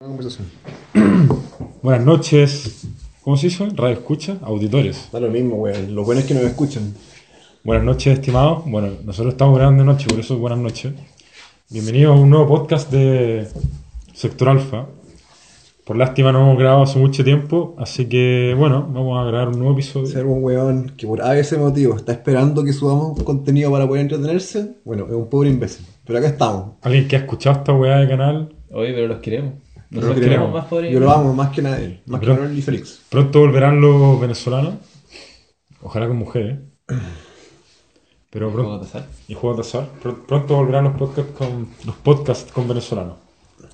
[0.00, 0.48] Una conversación.
[1.80, 2.88] Buenas noches.
[3.22, 3.68] ¿Cómo se hizo?
[3.76, 5.08] Radio escucha, auditores.
[5.12, 5.94] Da lo mismo, weón.
[5.94, 6.92] Lo bueno es que nos escuchan.
[7.62, 8.64] Buenas noches, estimados.
[8.66, 10.94] Bueno, nosotros estamos grabando de noche, por eso buenas noches.
[11.70, 13.46] Bienvenidos a un nuevo podcast de
[14.12, 14.86] Sector Alfa.
[15.84, 19.60] Por lástima no hemos grabado hace mucho tiempo, así que bueno, vamos a grabar un
[19.60, 20.08] nuevo episodio.
[20.08, 24.02] Ser un weón que por a ese motivo está esperando que subamos contenido para poder
[24.02, 25.86] entretenerse, bueno, es un pobre imbécil.
[26.04, 26.72] Pero acá estamos.
[26.82, 29.63] Alguien que ha escuchado esta weá de canal, Oye, pero los queremos.
[29.94, 30.82] Pero Nosotros lo queremos queremos.
[30.82, 30.92] más.
[30.92, 32.00] Yo lo amo más que nadie.
[32.06, 33.00] Más que Pero- Manuel y Félix.
[33.08, 34.74] pronto volverán los venezolanos.
[35.82, 36.58] Ojalá con mujeres.
[38.30, 39.08] Pero Juego pronto, de azar.
[39.28, 39.88] y juegos de azar.
[40.02, 43.16] Pr- Pronto volverán los podcasts con, los podcasts con venezolanos.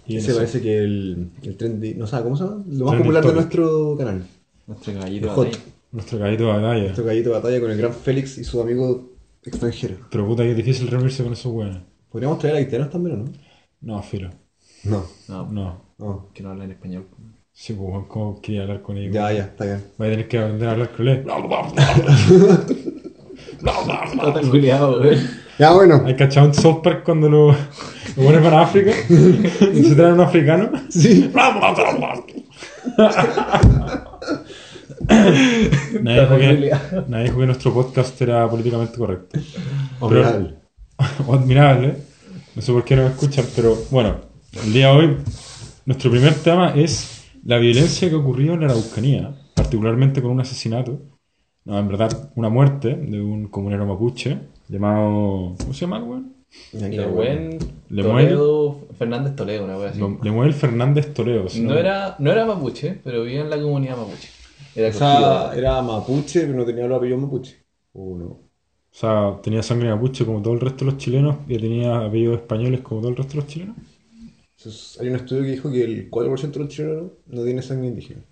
[0.06, 2.62] Y Ese parece que el, el trendy, no sé, ¿cómo se llama?
[2.68, 4.26] Lo más popular de nuestro canal.
[4.66, 5.58] Nuestro caballito de batalla.
[5.92, 6.82] Nuestro gallito de batalla.
[6.82, 9.10] Nuestro gallito de batalla con el gran Félix y su amigo
[9.42, 9.96] extranjero.
[10.10, 11.78] Pero puta que es difícil reunirse con esos weones.
[12.10, 13.32] Podríamos traer a haitianos también, ¿o no?
[13.80, 14.30] No, filo.
[14.84, 15.89] No, No, No.
[16.00, 16.28] No.
[16.34, 17.06] que no habla en español.
[17.52, 19.12] Sí, pues, ¿cómo quería hablar con ellos?
[19.12, 19.84] Ya, ya, está bien.
[19.98, 21.26] Voy a tener que aprender a hablar con él.
[23.58, 25.18] Está tan culiado, güey.
[25.58, 26.02] Ya, bueno.
[26.06, 27.56] ¿Hay cachado en South Park cuando lo, lo
[28.16, 28.92] ponen para África?
[29.08, 30.70] y se traen un africano.
[30.88, 31.30] Sí.
[36.00, 36.72] Nadie dijo, que,
[37.08, 39.38] nadie dijo que nuestro podcast era políticamente correcto.
[40.00, 40.54] Honorable.
[41.26, 41.96] o admirable.
[42.54, 44.16] No sé por qué no me escuchan, pero bueno,
[44.64, 45.16] el día de hoy,
[45.86, 51.00] nuestro primer tema es la violencia que ocurrió en la Araucanía, particularmente con un asesinato,
[51.64, 55.54] no, en verdad, una muerte de un comunero mapuche llamado.
[55.58, 56.32] ¿Cómo se llama, el weón?
[56.72, 57.58] Lemuel.
[57.88, 60.00] Toledo, Fernández Toledo, una wea así.
[60.22, 61.48] Lemuel Fernández Toledo.
[61.48, 64.28] si No era, no era mapuche, pero vivía en la comunidad mapuche.
[64.74, 65.58] Era O sea, acogida.
[65.58, 67.56] era mapuche, pero no tenía los apellidos mapuche.
[67.92, 68.24] O no.
[68.26, 68.48] O
[68.92, 72.80] sea, tenía sangre mapuche como todo el resto de los chilenos y tenía apellidos españoles
[72.80, 73.76] como todo el resto de los chilenos.
[74.60, 77.88] Entonces, hay un estudio que dijo que el 4% de los chilenos no tiene sangre
[77.88, 78.22] indígena.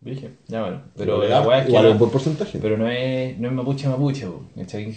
[0.00, 0.82] Dije, ya bueno.
[0.96, 1.68] Pero Igual la es que.
[1.70, 2.58] igual es un no- buen porcentaje.
[2.60, 4.94] pero no es, no es mapuche mapuche, ¿cachai?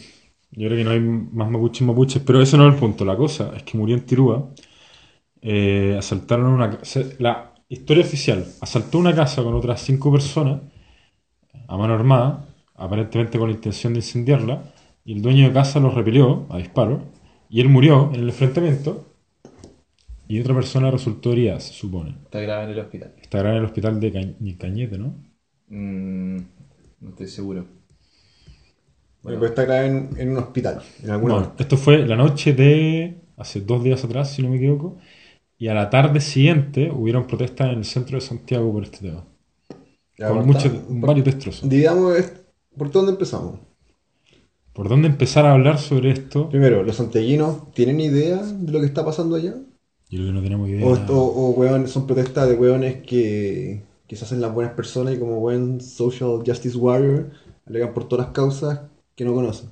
[0.52, 3.06] Yo creo que no hay más mapuches mapuches, pero eso no es el punto.
[3.06, 4.50] La cosa es que murió en Tirúa.
[5.42, 7.02] eh, asaltaron una casa.
[7.20, 10.62] La historia oficial: asaltó una casa con otras cinco personas
[11.68, 14.64] a mano armada, aparentemente con la intención de incendiarla.
[15.04, 17.02] Y el dueño de casa los repelió a disparos.
[17.50, 19.06] Y él murió en el enfrentamiento.
[20.32, 22.12] Y otra persona resultó herida, se supone.
[22.26, 23.14] Está grave en el hospital.
[23.22, 25.10] Estará en el hospital de Ca- Cañete, ¿no?
[25.70, 26.38] Mm,
[27.00, 27.66] no estoy seguro.
[29.24, 31.64] Bueno, pues está grave en, en un hospital, en alguna Bueno, parte.
[31.64, 34.98] esto fue la noche de hace dos días atrás, si no me equivoco,
[35.58, 39.26] y a la tarde siguiente hubieron protestas en el centro de Santiago por este tema.
[40.18, 41.70] Ya, con muchos, está- varios destrozos.
[41.70, 42.18] Digamos,
[42.78, 43.60] ¿por dónde empezamos?
[44.74, 46.50] ¿Por dónde empezar a hablar sobre esto?
[46.50, 49.56] Primero, ¿los santiaguinos tienen idea de lo que está pasando allá?
[50.12, 50.86] Yo creo que no tenemos idea.
[50.86, 55.14] O, o, o weón, son protestas de weones que, que se hacen las buenas personas
[55.16, 57.32] y como buen social justice warrior
[57.66, 58.82] alegan por todas las causas
[59.16, 59.70] que no conocen.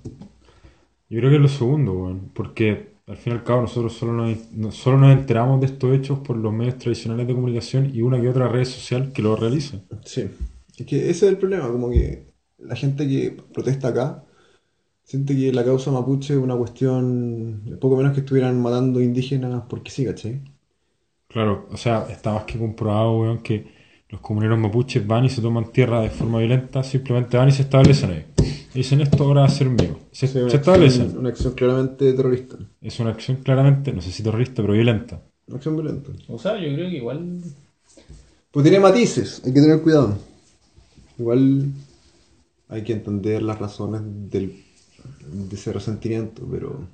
[1.09, 4.13] Yo creo que es lo segundo, weón, porque al fin y al cabo nosotros solo
[4.13, 8.01] nos, no- solo nos enteramos de estos hechos por los medios tradicionales de comunicación y
[8.03, 9.79] una que otra red social que lo realiza.
[10.05, 10.29] Sí,
[10.77, 12.27] es que ese es el problema, como que
[12.59, 14.23] la gente que protesta acá
[15.09, 19.89] siente que la causa mapuche es una cuestión, poco menos que estuvieran matando indígenas porque
[19.91, 20.41] sí, ¿cachai?
[21.27, 23.67] Claro, o sea, está más que comprobado, weón, que
[24.09, 27.63] los comuneros mapuches van y se toman tierra de forma violenta, simplemente van y se
[27.63, 28.25] establecen ahí.
[28.73, 29.97] Y dicen esto ahora va a ser mío.
[30.11, 31.17] Se, Sí, una, se acción, establecen.
[31.17, 35.21] una acción claramente terrorista, Es una acción claramente, no sé si terrorista, pero violenta.
[35.47, 36.11] una acción violenta.
[36.27, 37.41] O sea, yo creo que igual.
[38.51, 40.17] Pues tiene matices, hay que tener cuidado.
[41.19, 41.65] Igual
[42.69, 44.53] hay que entender las razones del,
[45.21, 46.87] de ese resentimiento, pero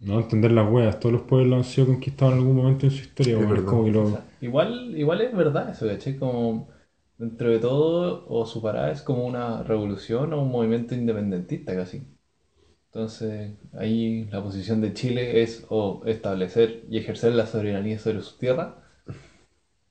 [0.00, 0.98] No entender las weas.
[1.00, 3.50] Todos los pueblos han sido conquistados en algún momento en su historia, Es weón.
[3.58, 3.66] Es verdad.
[3.66, 6.16] como que lo- o sea, igual, igual es verdad eso, ¿cachai?
[6.18, 6.68] Como
[7.16, 12.06] dentro de todo, o su parada es como una revolución o un movimiento independentista casi.
[12.86, 18.38] Entonces, ahí la posición de Chile es o establecer y ejercer la soberanía sobre su
[18.38, 18.82] tierra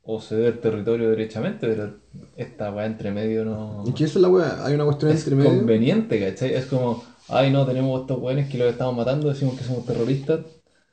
[0.09, 1.95] o ceder territorio derechamente, pero
[2.37, 4.65] esta weá entre medio no ¿Y qué es la wea?
[4.65, 5.49] Hay una cuestión es entre medio.
[5.57, 6.53] conveniente, ¿cachai?
[6.53, 10.39] Es como, ay no, tenemos estos weones que los estamos matando, decimos que somos terroristas.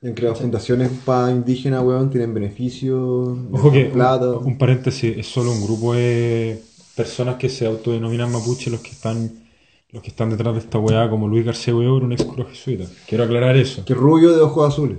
[0.03, 4.31] Y Han creado fundaciones para indígenas, weón, tienen beneficios, Ojo que, plata.
[4.31, 6.61] un, un paréntesis, es solo un grupo de
[6.97, 9.45] personas que se autodenominan mapuche los que están
[9.93, 12.85] los que están detrás de esta weá, como Luis García Huidobro, un ex cura jesuita.
[13.07, 13.85] Quiero aclarar eso.
[13.85, 14.99] Que rubio de ojos azules.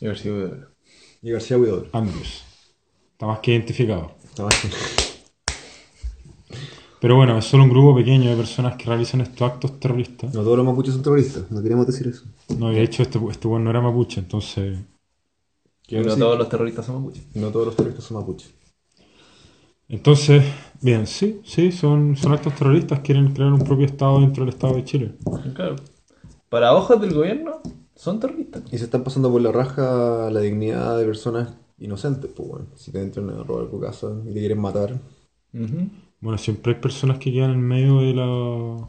[0.00, 0.68] Y a ver si voy a ver.
[1.22, 1.88] Y García Huidobro.
[1.92, 2.44] Andrews.
[3.14, 4.10] Está más que identificado.
[4.36, 4.68] Nada más que-
[7.00, 10.34] Pero bueno, es solo un grupo pequeño de personas que realizan estos actos terroristas.
[10.34, 12.24] No todos los mapuches son terroristas, no queríamos decir eso.
[12.58, 14.78] No, y de hecho este, este weón no era mapuche, entonces...
[15.90, 16.18] No sí.
[16.18, 17.24] todos los terroristas son mapuches.
[17.36, 18.52] No todos los terroristas son mapuches.
[19.88, 20.42] Entonces,
[20.80, 24.74] bien, sí, sí, son, son actos terroristas, quieren crear un propio Estado dentro del Estado
[24.74, 25.14] de Chile.
[25.54, 25.76] Claro.
[26.48, 27.60] Para ojos del gobierno,
[27.94, 28.62] son terroristas.
[28.72, 32.66] Y se están pasando por la raja la dignidad de personas inocentes, pues bueno.
[32.76, 34.98] Si te entran a robar tu casa y te quieren matar.
[35.54, 35.88] Ujú.
[36.20, 38.88] Bueno, siempre hay personas que quedan en medio de la...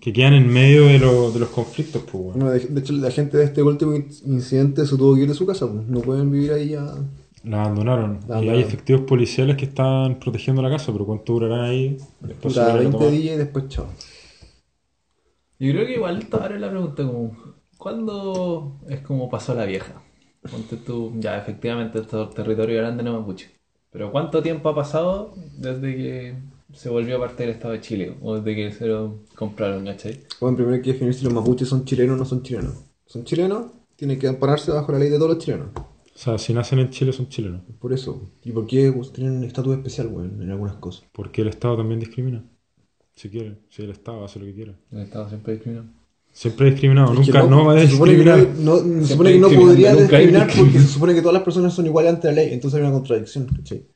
[0.00, 2.38] que quedan en medio de, lo- de los conflictos, pues, bueno.
[2.38, 5.28] Bueno, de, de hecho, la gente de este último in- incidente se tuvo que ir
[5.28, 5.86] de su casa, pues.
[5.88, 6.86] No pueden vivir ahí ya.
[7.44, 8.20] La abandonaron.
[8.28, 11.96] La Y hay efectivos policiales que están protegiendo la casa, pero ¿cuánto durarán ahí?
[12.20, 13.10] Después Puta, van a 20 tomar.
[13.10, 13.88] días y después chao.
[15.58, 17.36] Yo creo que igual abre la pregunta como,
[17.78, 20.02] ¿cuándo es como pasó la vieja?
[20.50, 23.50] Ponte tú, ya efectivamente estos territorios eran de no mapuche.
[23.90, 26.34] Pero ¿cuánto tiempo ha pasado desde que
[26.74, 28.16] se volvió parte del Estado de Chile?
[28.20, 30.20] O desde que se lo compraron, ¿cachai?
[30.40, 32.74] Bueno, primero hay que definir si los mapuches son chilenos o no son chilenos.
[33.06, 33.72] ¿Son chilenos?
[33.96, 35.68] Tienen que ampararse bajo la ley de todos los chilenos.
[35.74, 37.62] O sea, si nacen en Chile son chilenos.
[37.78, 38.30] Por eso.
[38.42, 41.06] ¿Y por qué tienen un estatus especial, weón, en algunas cosas?
[41.12, 42.42] Porque el Estado también discrimina.
[43.14, 44.74] Si quiere, si el Estado hace lo que quiera.
[44.92, 45.84] El Estado siempre discriminó.
[46.36, 48.56] Siempre ha discriminado, Es nunca no, va a se supone que discriminar.
[48.58, 51.72] no, no- se supone que no podría discriminar porque se supone que todas las personas
[51.72, 53.86] son iguales ante la ley, entonces hay una contradicción, ¿cachai?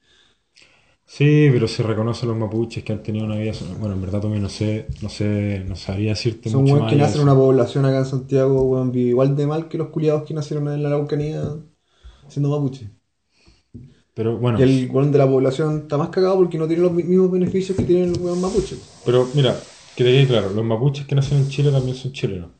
[1.06, 3.52] Sí, pero se reconoce a los mapuches que han tenido una vida.
[3.81, 6.96] Bueno, en verdad también no sé, no sé, no sabría decirte Son mucho más que
[6.96, 10.22] nacen en una población acá en Santiago, weón, vive igual de mal que los culiados
[10.22, 11.43] que nacieron en la Araucanía
[12.28, 12.90] siendo mapuche.
[14.14, 16.93] Pero bueno, Y el weón de la población está más cagado porque no tiene los
[16.93, 18.76] mi- mismos beneficios que tiene el weón mapuche.
[19.04, 19.56] pero mira,
[20.05, 22.50] que te quede claro, los mapuches que nacen en Chile también son chilenos.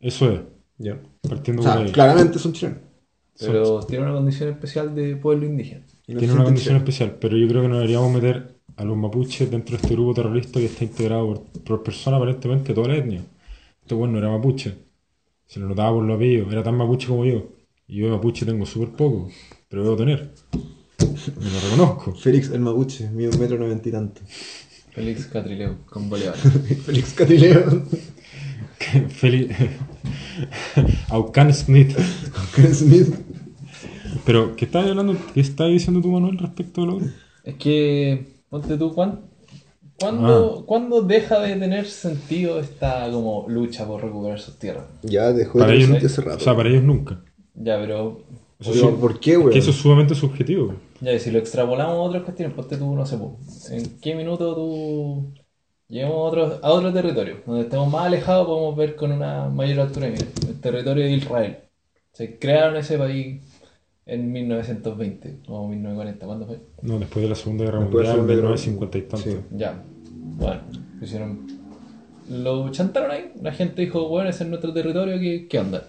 [0.00, 0.40] Eso es,
[0.78, 1.00] Ya.
[1.28, 1.92] partiendo O por ahí.
[1.92, 2.80] claramente son chilenos.
[3.38, 5.84] Pero tiene una condición especial de pueblo indígena.
[6.08, 6.82] No Tiene se una condición chilenos.
[6.82, 10.14] especial, pero yo creo que no deberíamos meter a los mapuches dentro de este grupo
[10.14, 13.22] terrorista que está integrado por, por personas aparentemente de toda la etnia.
[13.82, 14.74] Este bueno no era mapuche,
[15.46, 17.48] se lo notaba por los apellidos, era tan mapuche como yo.
[17.88, 19.30] Y yo de mapuche tengo súper poco,
[19.68, 20.30] pero debo tener.
[21.00, 22.14] Me lo reconozco.
[22.14, 24.20] Félix el mapuche, mide un metro noventa y tanto.
[24.92, 26.34] Félix Catrileo, con Bolívar.
[26.86, 27.82] Félix Catileo.
[29.08, 29.48] Feli...
[31.08, 31.96] Aucan Smith.
[32.72, 33.14] Smith.
[34.26, 35.16] Pero, ¿qué estás hablando?
[35.34, 37.00] ¿Qué estás diciendo tú, Manuel, respecto a lo
[37.44, 39.20] Es que, ponte tú, ¿cuán-
[39.98, 40.64] ¿cuándo, Ah.
[40.66, 44.84] ¿cuándo deja de tener sentido esta como lucha por recuperar sus tierras?
[45.02, 46.36] Ya dejó Para de tener hace rato.
[46.36, 47.20] o sea, para ellos nunca.
[47.54, 48.22] Ya, pero
[48.60, 49.50] Eso Pero, sí- ¿Por qué, es weón?
[49.50, 50.74] que eso es sumamente subjetivo.
[51.02, 53.18] Ya, si lo extrapolamos a otras cuestiones, ponte tú, no sé,
[53.70, 55.34] ¿en qué minuto tú
[55.88, 57.38] llegamos a otro, a otro territorio?
[57.44, 61.10] Donde estemos más alejados podemos ver con una mayor altura de mira, el territorio de
[61.10, 61.58] Israel.
[62.12, 63.42] Se crearon ese país
[64.06, 66.60] en 1920 o 1940, ¿cuándo fue?
[66.82, 69.30] No, después de la Segunda Guerra Después Mundial, Guerra 1950 y tanto.
[69.30, 69.36] Sí.
[69.50, 69.82] Ya,
[70.38, 70.60] bueno,
[71.00, 71.46] hicieron.
[72.30, 75.84] Lo chantaron ahí, la gente dijo, bueno, ese es nuestro territorio, ¿qué, qué onda?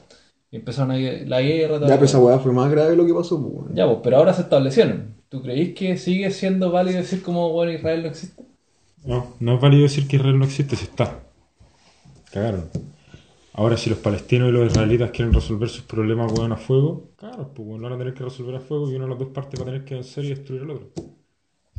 [0.53, 2.37] Y empezaron a, la guerra, toda Ya, pero esa weá.
[2.37, 3.75] fue más grave lo que pasó, pues, weón.
[3.75, 5.15] Ya, pues, pero ahora se establecieron.
[5.27, 8.43] ¿Tú creís que sigue siendo válido decir como, bueno, Israel no existe?
[9.03, 11.23] No, no es válido decir que Israel no existe si está.
[12.31, 12.69] Cagaron.
[13.53, 17.49] Ahora, si los palestinos y los israelitas quieren resolver sus problemas weón, a fuego, claro,
[17.51, 19.59] pues lo van a tener que resolver a fuego y una de las dos partes
[19.59, 20.89] va a tener que vencer y destruir al otro.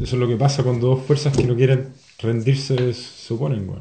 [0.01, 3.79] Eso es lo que pasa cuando dos fuerzas que no quieren rendirse se oponen, weón.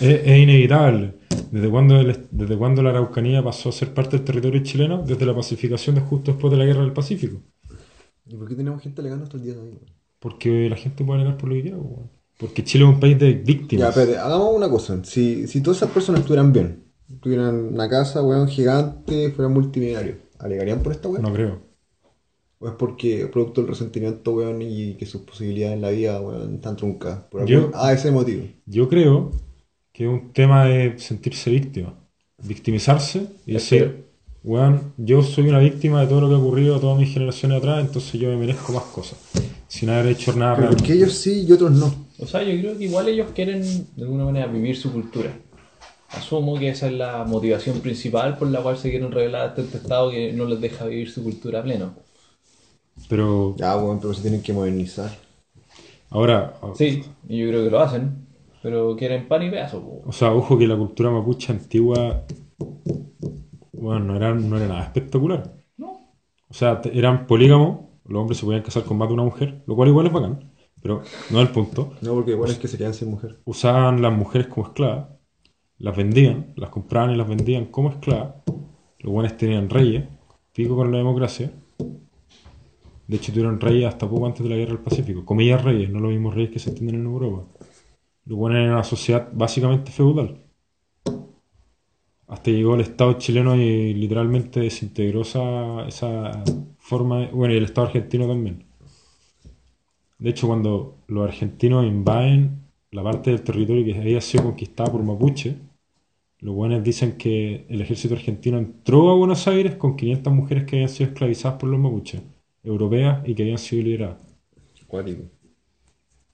[0.00, 1.14] Es, es inevitable.
[1.50, 5.02] ¿Desde cuándo, el- ¿Desde cuándo la Araucanía pasó a ser parte del territorio chileno?
[5.02, 7.38] Desde la pacificación de justo después de la Guerra del Pacífico.
[8.26, 9.78] ¿Y por qué tenemos gente alegando hasta el día de hoy?
[10.18, 11.78] Porque la gente puede alegar por lo que quiera.
[12.38, 13.88] Porque Chile es un país de Ya, víctimas.
[13.90, 15.02] espérate, hagamos una cosa.
[15.04, 16.84] Si, si todas esas personas estuvieran bien,
[17.20, 21.22] tuvieran una casa, weón, gigante, fueran multimillonarios, ¿alegarían por esta weón?
[21.22, 21.60] No creo.
[22.58, 26.54] ¿O es porque producto del resentimiento, weón, y que sus posibilidades en la vida, weón,
[26.54, 27.20] están truncadas?
[27.30, 28.44] Por Yo- algún- Ah, ese motivo.
[28.66, 29.32] Yo creo
[29.92, 31.94] que es un tema de sentirse víctima.
[32.38, 34.04] Victimizarse y Es decir,
[34.42, 37.58] weón, yo soy una víctima de todo lo que ha ocurrido a todas mis generaciones
[37.58, 39.18] atrás, entonces yo me merezco más cosas.
[39.68, 41.94] Sin haber hecho nada Pero porque ellos sí y otros no.
[42.18, 43.62] O sea, yo creo que igual ellos quieren
[43.96, 45.30] de alguna manera vivir su cultura.
[46.10, 49.78] Asumo que esa es la motivación principal por la cual se quieren revelar ante este
[49.78, 51.94] Estado que no les deja vivir su cultura a pleno.
[53.08, 55.10] Pero Ya, weón, pero se tienen que modernizar.
[56.10, 58.21] ahora, Sí, y yo creo que lo hacen,
[58.62, 59.82] pero quieren pan y pedazo.
[59.82, 60.02] po.
[60.06, 62.24] o sea, ojo que la cultura mapuche antigua,
[63.72, 65.56] bueno, no era, no era nada espectacular.
[65.76, 66.14] No,
[66.48, 69.74] O sea, eran polígamos, los hombres se podían casar con más de una mujer, lo
[69.74, 71.92] cual igual es bacán, pero no es el punto.
[72.00, 73.40] No, porque igual es que se quedan sin mujer.
[73.44, 75.08] usaban las mujeres como esclavas,
[75.78, 78.34] las vendían, las compraban y las vendían como esclavas.
[79.00, 80.04] Los buenos tenían reyes,
[80.52, 81.50] pico con la democracia.
[83.08, 85.24] De hecho, tuvieron reyes hasta poco antes de la guerra del Pacífico.
[85.24, 87.42] Comillas reyes, no los mismos reyes que se entienden en Europa.
[88.24, 90.38] Los buenos eran una sociedad básicamente feudal.
[92.26, 96.44] Hasta llegó el Estado chileno y literalmente desintegró esa, esa
[96.78, 98.64] forma, bueno, y el Estado argentino también.
[100.18, 102.62] De hecho, cuando los argentinos invaden
[102.92, 105.56] la parte del territorio que había sido conquistada por Mapuche,
[106.42, 110.74] los buenos dicen que el ejército argentino entró a Buenos Aires con 500 mujeres que
[110.76, 112.20] habían sido esclavizadas por los mapuches,
[112.64, 114.18] europeas y que habían sido liberadas.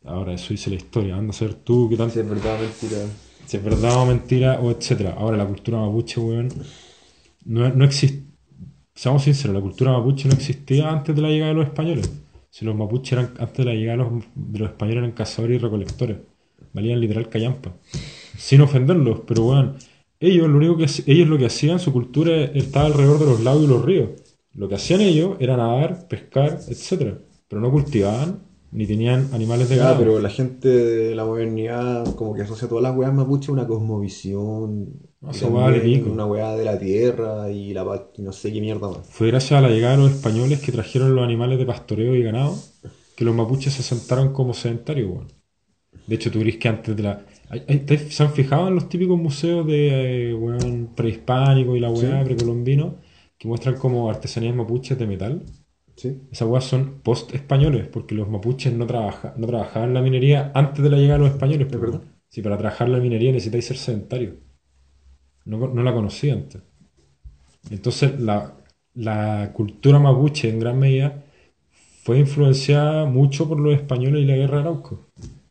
[0.04, 1.16] Ahora, eso dice la historia.
[1.16, 2.10] Anda a ser tú, ¿qué tal?
[2.10, 2.98] Si es verdad o mentira.
[3.46, 5.14] si es verdad o mentira, o etcétera.
[5.18, 6.48] Ahora, la cultura mapuche, weón,
[7.44, 8.24] no, no existe.
[8.94, 12.10] Seamos sinceros, la cultura mapuche no existía antes de la llegada de los españoles.
[12.50, 15.56] Si los mapuches eran, antes de la llegada de los, de los españoles eran cazadores
[15.56, 16.16] y recolectores.
[16.72, 17.74] Valían literal callampa.
[18.36, 19.76] Sin ofenderlos, pero weón,
[20.20, 23.64] ellos lo único que ellos lo que hacían, su cultura estaba alrededor de los lagos
[23.64, 24.10] y los ríos.
[24.54, 27.18] Lo que hacían ellos era nadar, pescar, etcétera.
[27.46, 29.98] Pero no cultivaban, ni tenían animales de ganado.
[29.98, 33.66] pero la gente de la modernidad como que asocia todas las weas mapuche a una
[33.66, 35.00] cosmovisión.
[35.20, 36.10] Vale pico.
[36.10, 37.84] Una wea de la tierra y la
[38.16, 39.06] y no sé qué mierda más.
[39.08, 42.22] Fue gracias a la llegada de los españoles que trajeron los animales de pastoreo y
[42.22, 42.56] ganado
[43.16, 45.28] que los mapuches se sentaron como sedentarios, weón.
[46.06, 47.22] De hecho, tú crees que antes de la...
[47.50, 51.80] hay- hay- ¿te- ¿Se han fijado en los típicos museos de eh, weón, prehispánico y
[51.80, 52.24] la weá Sí.
[52.26, 52.96] precolombino
[53.36, 55.42] que muestran como artesanías mapuches de metal?
[55.98, 56.16] ¿Sí?
[56.30, 60.90] Esas weas son post-españoles, porque los mapuches no, trabaja, no trabajaban la minería antes de
[60.90, 61.68] la llegada de los españoles.
[61.68, 62.02] verdad.
[62.28, 64.36] Si para trabajar la minería necesitáis ser sedentario.
[65.44, 66.62] No, no la conocía antes.
[67.68, 68.54] Entonces, la,
[68.94, 71.24] la cultura mapuche, en gran medida,
[72.04, 75.06] fue influenciada mucho por los españoles y la guerra de Arauco.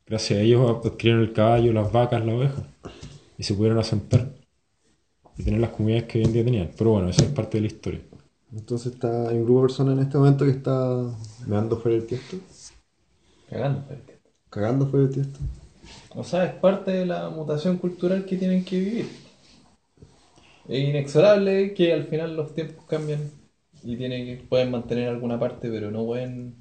[0.05, 2.63] Gracias a ellos adquirieron el caballo, las vacas, la oveja.
[3.37, 4.33] Y se pudieron asentar.
[5.37, 6.71] Y tener las comunidades que hoy en día tenían.
[6.77, 7.99] Pero bueno, eso es parte de la historia.
[8.51, 12.07] Entonces está, hay un grupo de personas en este momento que está meando fuera del
[12.07, 12.37] tiesto,
[13.49, 14.19] Cagando, espérate.
[14.49, 15.39] cagando fuera del tiesto.
[16.15, 19.09] O sea, es parte de la mutación cultural que tienen que vivir.
[20.67, 23.31] Es inexorable que al final los tiempos cambian
[23.83, 26.55] y tienen que, pueden mantener alguna parte, pero no pueden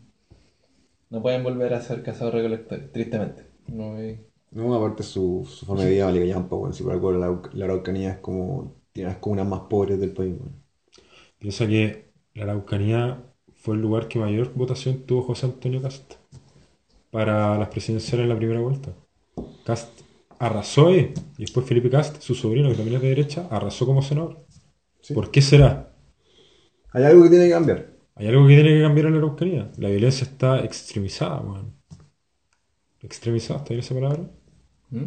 [1.10, 3.44] no pueden volver a ser cazadores recolectores, tristemente.
[3.66, 6.72] No es- No, aparte su, su forma de vida vale callampa, weón.
[6.74, 10.34] Si por algo la, la Araucanía es como, tiene las comunas más pobres del país,
[10.38, 10.65] weón.
[11.38, 13.22] Piensa que la Araucanía
[13.54, 16.14] fue el lugar que mayor votación tuvo José Antonio Cast
[17.10, 18.92] para las presidenciales en la primera vuelta.
[19.64, 20.00] Cast
[20.38, 24.02] arrasó ahí, y después Felipe Cast, su sobrino, que también es de derecha, arrasó como
[24.02, 24.44] senador.
[25.00, 25.14] Sí.
[25.14, 25.92] ¿Por qué será?
[26.92, 27.90] Hay algo que tiene que cambiar.
[28.14, 29.70] Hay algo que tiene que cambiar en la Araucanía.
[29.76, 31.74] La violencia está extremizada, weón.
[33.02, 34.30] Extremizada, ¿está bien esa palabra?
[34.90, 35.04] ¿Mm?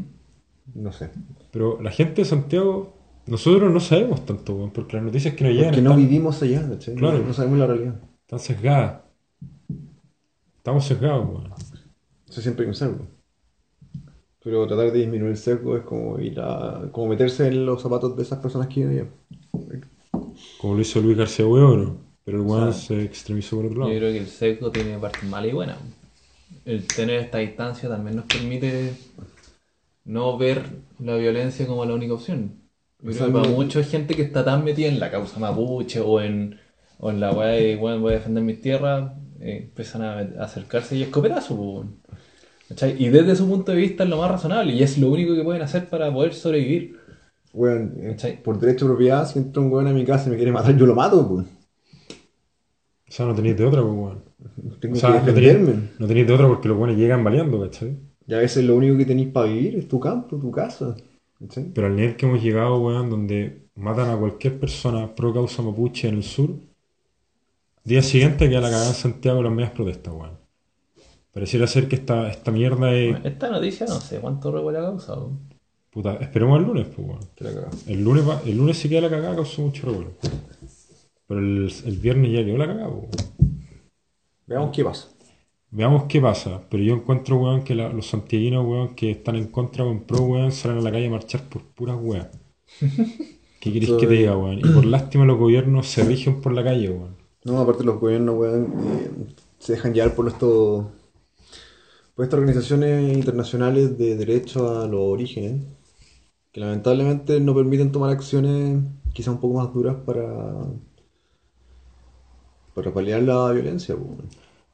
[0.75, 1.09] No sé.
[1.51, 2.98] Pero la gente de Santiago,
[3.29, 6.41] nosotros no sabemos tanto, weón, porque las noticias que nos llegan Porque no están, vivimos
[6.41, 7.19] allá, Claro.
[7.25, 7.95] No sabemos la realidad.
[8.21, 9.01] están sesgadas.
[10.57, 11.49] Estamos sesgados, weón.
[12.27, 13.07] Eso siempre hay que usarlo.
[14.43, 16.89] Pero tratar de disminuir el sesgo es como ir a.
[16.91, 19.09] como meterse en los zapatos de esas personas que viven allá.
[20.59, 23.85] Como lo hizo Luis García Huevo, pero el weón O se extremizó por otro Yo
[23.87, 23.99] lado.
[23.99, 25.77] creo que el sesgo tiene partes malas y buenas.
[26.65, 28.93] El tener esta distancia también nos permite
[30.05, 30.63] no ver
[30.99, 32.58] la violencia como la única opción.
[33.01, 33.49] Para Exacto.
[33.49, 36.59] mucha gente que está tan metida en la causa mapuche o en,
[36.99, 40.97] o en la weá de "Weón, voy a defender mis tierras, eh, empiezan a, acercarse
[40.97, 41.85] y escopetazo.
[42.67, 43.01] ¿Cachai?
[43.03, 45.43] Y desde su punto de vista es lo más razonable y es lo único que
[45.43, 46.99] pueden hacer para poder sobrevivir.
[47.53, 48.43] Weón, eh, ¿Cachai?
[48.43, 50.75] por derecho de propiedad, si entra un weón a mi casa y me quiere matar,
[50.77, 51.45] yo lo mato, pues.
[53.07, 54.23] O sea, no tenéis de otra, pues, weón.
[54.79, 55.89] Tengo O sea, que no tenéis, defenderme.
[55.97, 57.97] no tenéis de otra porque los weones llegan baleando, ¿cachai?
[58.27, 60.95] Y a veces lo único que tenéis para vivir es tu campo, tu casa.
[61.73, 66.07] Pero al nivel que hemos llegado, weón, donde matan a cualquier persona pro causa mapuche
[66.09, 66.49] en el sur,
[67.83, 70.37] día siguiente queda la cagada en Santiago las medias protestas, weón.
[71.31, 73.23] Pareciera ser que esta, esta mierda es.
[73.23, 75.31] Esta noticia no sé cuánto revuelo ha causado.
[75.91, 77.19] Puta, esperemos el lunes, pues, weón.
[77.35, 77.71] Que la cagada.
[77.87, 80.11] El lunes, va- el lunes sí queda la cagada, causó mucho revuelo.
[81.27, 83.59] Pero el, el viernes ya quedó la cagada, pues, weón.
[84.47, 85.07] Veamos qué pasa.
[85.71, 86.61] Veamos qué pasa.
[86.69, 90.21] Pero yo encuentro, weón, que la- los santiaguinos, weón, que están en contra con pro,
[90.21, 92.27] weón, salen a la calle a marchar por puras weas.
[93.61, 94.59] ¿Qué queréis que te diga, weón?
[94.59, 97.15] Y por lástima los gobiernos se rigen por la calle, weón.
[97.43, 99.11] No, aparte los gobiernos, weón, eh,
[99.59, 100.85] se dejan llevar por estos
[102.15, 105.61] por estas organizaciones internacionales de derecho a los orígenes,
[106.51, 108.83] que lamentablemente no permiten tomar acciones
[109.13, 110.25] quizá un poco más duras para
[112.73, 114.27] para paliar la violencia, weón.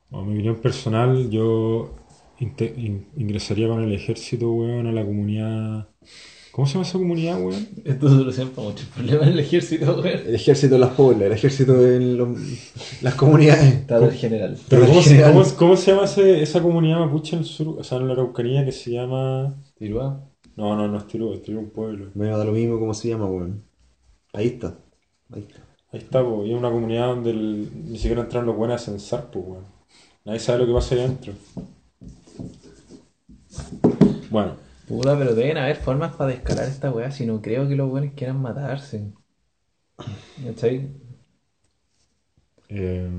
[0.09, 1.93] Bueno, mi opinión personal, yo
[2.39, 5.87] in- ingresaría con el ejército, weón, a la comunidad.
[6.51, 7.67] ¿Cómo se llama esa comunidad, weón?
[7.83, 10.07] Esto soluciona para muchos problemas en el ejército, weón.
[10.07, 12.37] El ejército de las poblas, el ejército en los-
[13.01, 13.73] las comunidades.
[13.73, 14.57] Estado general.
[14.69, 15.33] Pero ¿cómo, se, General.
[15.33, 17.79] cómo- cómo se llama ese- esa comunidad mapuche en el sur?
[17.79, 19.55] O sea, en la Araucanía que se llama.
[19.77, 20.23] Tirúa.
[20.55, 22.11] No, no, no es Tirú, es un pueblo.
[22.13, 23.63] Me da lo mismo cómo se llama, weón.
[24.31, 24.77] Ahí está.
[25.33, 25.59] Ahí está.
[25.91, 26.47] Ahí está, pues.
[26.47, 29.74] Y es una comunidad donde el- ni siquiera entran los buenos a censar, pues, weón.
[30.25, 31.33] Nadie sabe lo que pasa ahí adentro.
[34.29, 37.87] Bueno, Puta, pero deben haber formas para descalar esta weá si no creo que los
[37.89, 39.13] buenos quieran matarse.
[40.43, 40.95] ¿Cachai?
[42.69, 43.09] eh,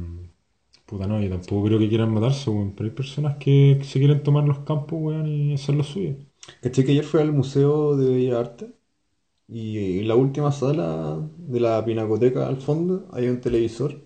[0.86, 2.74] puta no, yo tampoco creo que quieran matarse, weón.
[2.74, 6.16] Pero hay personas que se quieren tomar los campos, weón, y hacer lo suyo.
[6.62, 8.70] Caché que ayer fui al Museo de Bellas Artes
[9.48, 14.05] y en la última sala de la pinacoteca al fondo hay un televisor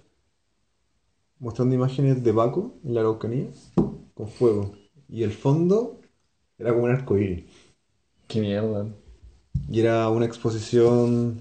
[1.41, 3.49] mostrando imágenes de Baco en la Araucanía
[4.15, 4.73] con fuego.
[5.09, 6.01] Y el fondo
[6.59, 7.45] era como un arcoíris.
[8.29, 8.87] Qué mierda.
[9.69, 11.41] Y era una exposición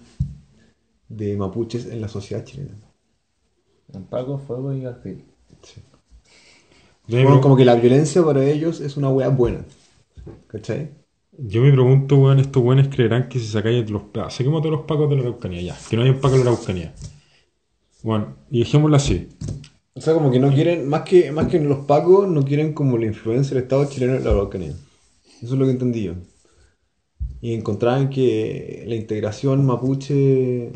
[1.07, 2.73] de mapuches en la sociedad chilena.
[3.93, 4.81] En Paco, Fuego y.
[4.81, 4.87] Yo
[7.07, 9.65] me, Bueno, como que la violencia para ellos es una wea buena.
[10.47, 10.91] ¿Cachai?
[11.41, 14.85] yo me pregunto, weón, estos weones creerán que si sacáis los pacos, saquemos todos los
[14.85, 16.93] pacos de la Araucanía, ya, que no hay un paco en la Araucanía.
[18.03, 19.29] Bueno, y dejémoslo así.
[19.99, 22.97] O sea, como que no quieren, más que, más que los pacos, no quieren como
[22.97, 24.73] la influencia del Estado chileno en la Araucanía.
[25.41, 26.13] Eso es lo que entendí yo.
[27.41, 30.71] Y encontraban que la integración mapuche,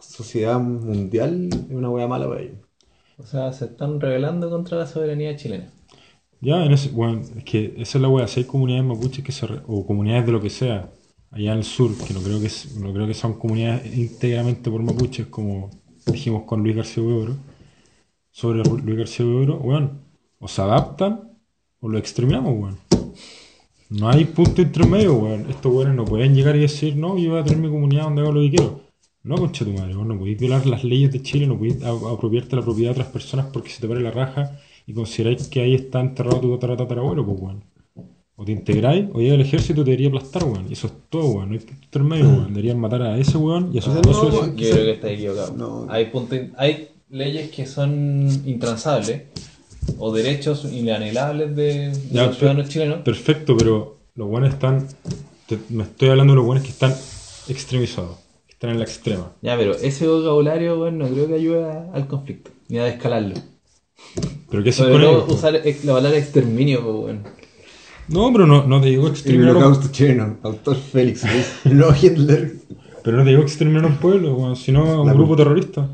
[0.00, 2.58] sociedad mundial, es una wea mala para ellos.
[3.18, 5.70] O sea, se están rebelando contra la soberanía chilena.
[6.40, 9.32] Ya, en ese, bueno, es que esa es la wea, si hay comunidades mapuches que
[9.32, 10.88] se re- o comunidades de lo que sea,
[11.32, 14.82] allá en el sur, que no creo que, no creo que son comunidades íntegramente por
[14.82, 15.70] mapuches, como
[16.06, 17.36] dijimos con Luis García Huebro,
[18.38, 19.98] sobre Luis García Huebro, weón,
[20.38, 21.32] o se adaptan
[21.80, 22.76] o lo exterminamos, weón.
[23.90, 25.50] No hay punto intermedio, weón.
[25.50, 28.22] Estos weones no pueden llegar y decir, no, yo voy a tener mi comunidad donde
[28.22, 28.80] hago lo que quiero.
[29.24, 32.54] No, concha tu madre, vos no podéis violar las leyes de Chile, no podéis apropiarte
[32.54, 35.74] la propiedad de otras personas porque se te pare la raja y consideráis que ahí
[35.74, 37.64] está enterrado tu tataratatarabuelo, pues, weón.
[38.36, 40.66] O te integráis, o llega el ejército y te debería aplastar, weón.
[40.68, 41.48] Y eso es todo, weón.
[41.48, 42.54] No hay punto intermedio, weón.
[42.54, 44.46] Deberían matar a ese weón y a sea, dos no, socios.
[44.54, 45.56] Yo creo que está equivocado.
[45.56, 45.86] No.
[45.90, 49.22] Hay, punto in- hay leyes que son intransables
[49.98, 52.98] o derechos inalienables de, de Ya, los ciudadanos chilenos.
[53.02, 54.86] Perfecto, pero los buenos están.
[55.46, 56.94] te- me estoy hablando de los buenos que están
[57.48, 59.32] extremizados, que están en la extrema.
[59.42, 63.34] Ya, pero ese vocabulario, bueno, no creo que ayude a- al conflicto, ni a descalarlo.
[64.50, 65.24] Pero ¿qué haces con todo ellos?
[65.34, 67.20] usar ex- la palabra exterminio, pues, bueno.
[68.08, 71.24] No, pero no, no te digo El exterminar un, holocausto chileno, autor Félix,
[71.64, 72.54] no Hitler.
[73.04, 75.88] pero no te digo exterminar a un pueblo, weón, sino a un La grupo terrorista.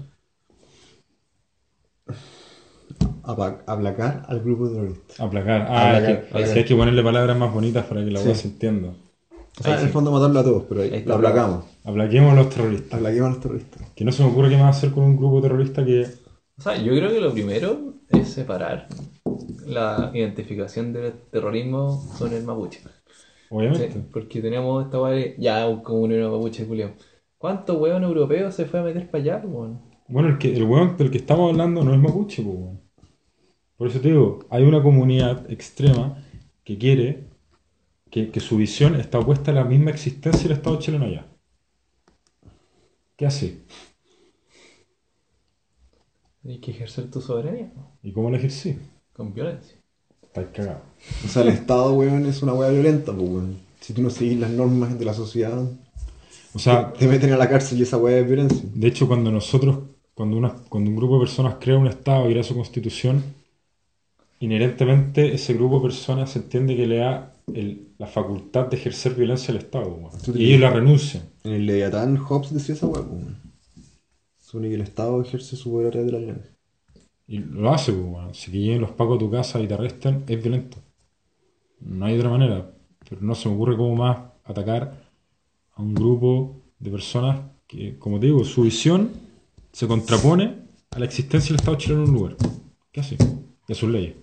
[3.26, 5.24] Aplacar al grupo terrorista.
[5.24, 5.66] Aplacar.
[5.68, 8.26] Ah, Aplacar, es que- hay que ponerle palabras más bonitas para que la Sí.
[8.26, 8.88] weá se entienda.
[8.90, 9.92] O sea, Ahí en el sí.
[9.92, 11.64] fondo matarlo a todos, pero ahí Ahí lo aplacamos.
[11.84, 12.92] Aplaquemos a los terroristas.
[12.94, 13.90] Aplaquemos a los terroristas.
[13.94, 16.06] Que no se me ocurre qué más hacer con un grupo terrorista que.
[16.58, 18.88] O sea, yo creo que lo primero es separar
[19.66, 22.80] la identificación del terrorismo con el mapuche.
[23.50, 23.92] Obviamente.
[23.92, 26.90] Sí, porque tenemos esta de ya un comunero mapuche culiao.
[27.38, 29.80] ¿Cuántos huevos europeos se fue a meter para allá, weón?
[30.08, 32.80] Bueno, el, que, el weón del que estamos hablando no es mapuche, pues, weón.
[33.76, 36.22] Por eso te digo, hay una comunidad extrema
[36.62, 37.24] que quiere
[38.10, 41.26] que, que su visión está opuesta a la misma existencia del Estado chileno allá.
[43.16, 43.62] ¿Qué hace?
[46.44, 47.96] Hay que ejercer tu soberanía ¿no?
[48.02, 48.76] ¿Y cómo lo ejercí?
[49.14, 49.76] con violencia.
[50.22, 50.82] Estáis cagados.
[51.24, 53.58] O sea, el Estado, weón, es una wea violenta, pues, weón.
[53.80, 55.62] Si tú no seguís las normas de la sociedad,
[56.52, 58.68] O sea, te meten a la cárcel y esa wea es violencia.
[58.74, 59.78] de hecho, cuando nosotros,
[60.14, 63.22] cuando, una, cuando un grupo de personas crea un Estado y crea su constitución,
[64.44, 69.14] inherentemente ese grupo de personas se entiende que le da el- la facultad de ejercer
[69.14, 69.88] violencia al Estado.
[69.88, 70.10] weón.
[70.36, 71.24] Y ellos la renuncian.
[71.44, 73.36] En el Leviatán, Hobbes decía esa pues, weón.
[74.40, 76.50] Supone que el Estado ejerce su poder a través de la violencia.
[77.26, 78.34] Y lo hace, pues, weón.
[78.34, 80.78] Si que lleguen los pacos a tu casa y te arresten, es violento.
[81.80, 82.70] No hay otra manera.
[83.08, 85.04] Pero no se me ocurre cómo más atacar
[85.74, 89.10] a un grupo de personas que, como te digo, su visión
[89.72, 90.54] se contrapone
[90.90, 92.36] a la existencia del Estado chileno en un lugar.
[92.92, 93.16] ¿Qué hace?
[93.68, 94.14] A sus leyes.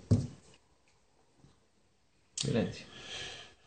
[2.46, 2.86] Violencia.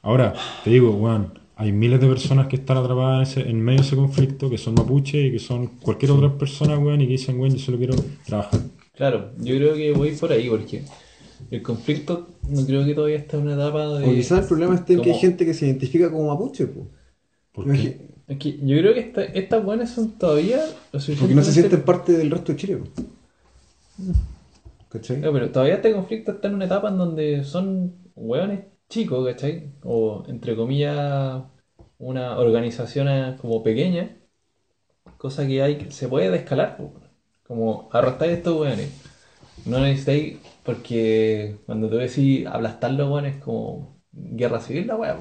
[0.02, 3.80] Ahora, te digo, weón, hay miles de personas que están atrapadas en, ese- en medio
[3.80, 7.12] de ese conflicto, que son mapuches y que son cualquier otra persona, weón, y que
[7.12, 7.94] dicen, weón, yo solo quiero
[8.26, 8.60] trabajar.
[8.94, 10.84] Claro, yo creo que voy por ahí porque
[11.50, 14.06] el conflicto no creo que todavía está en una etapa de...
[14.08, 16.87] O quizás el problema está en que hay gente que se identifica como mapuche, pues.
[17.52, 17.66] ¿Por?
[18.26, 20.60] Es que yo creo que esta- estas buenas son todavía
[20.90, 23.06] Porque no se sienten parte del resto de Chile, pues.
[24.94, 25.16] ¿Cachai?
[25.18, 29.72] No, pero todavía este conflicto está en una etapa en donde son hueones chicos, ¿cachai?
[29.83, 31.42] O entre comillas
[31.98, 34.16] una organización eh, como pequeña,
[35.18, 36.78] cosa que hay se puede descalar,
[37.42, 38.88] como arrastrar estos hueones.
[39.66, 45.18] No necesitáis, porque cuando te decís aplastar los hueones como guerra civil, la hueá.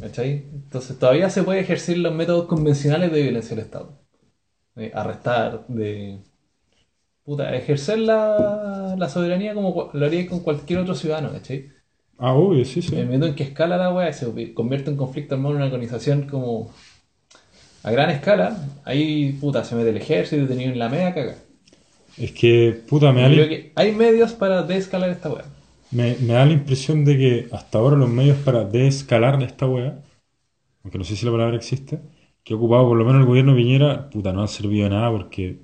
[0.00, 0.46] ¿Cachai?
[0.52, 3.98] Entonces todavía se puede ejercer los métodos convencionales de violencia del Estado.
[4.76, 6.22] De arrestar, de...
[7.28, 11.70] Puta, ejercer la, la soberanía como lo haría con cualquier otro ciudadano, ¿cachai?
[12.18, 12.94] Ah, obvio, sí, sí.
[12.94, 15.66] En el momento en que escala la weá, se convierte en conflicto armado en una
[15.66, 16.70] organización como
[17.82, 21.36] a gran escala, ahí puta, se mete el ejército y tenido en la media caga.
[22.16, 25.44] Es que, puta, me da, creo que hay medios para descalar esta weá.
[25.90, 30.02] me, me da la impresión de que hasta ahora los medios para descalar esta wea,
[30.84, 32.02] aunque no sé si la palabra existe,
[32.44, 35.10] que ha ocupado por lo menos el gobierno Piñera, puta, no han servido de nada
[35.12, 35.62] porque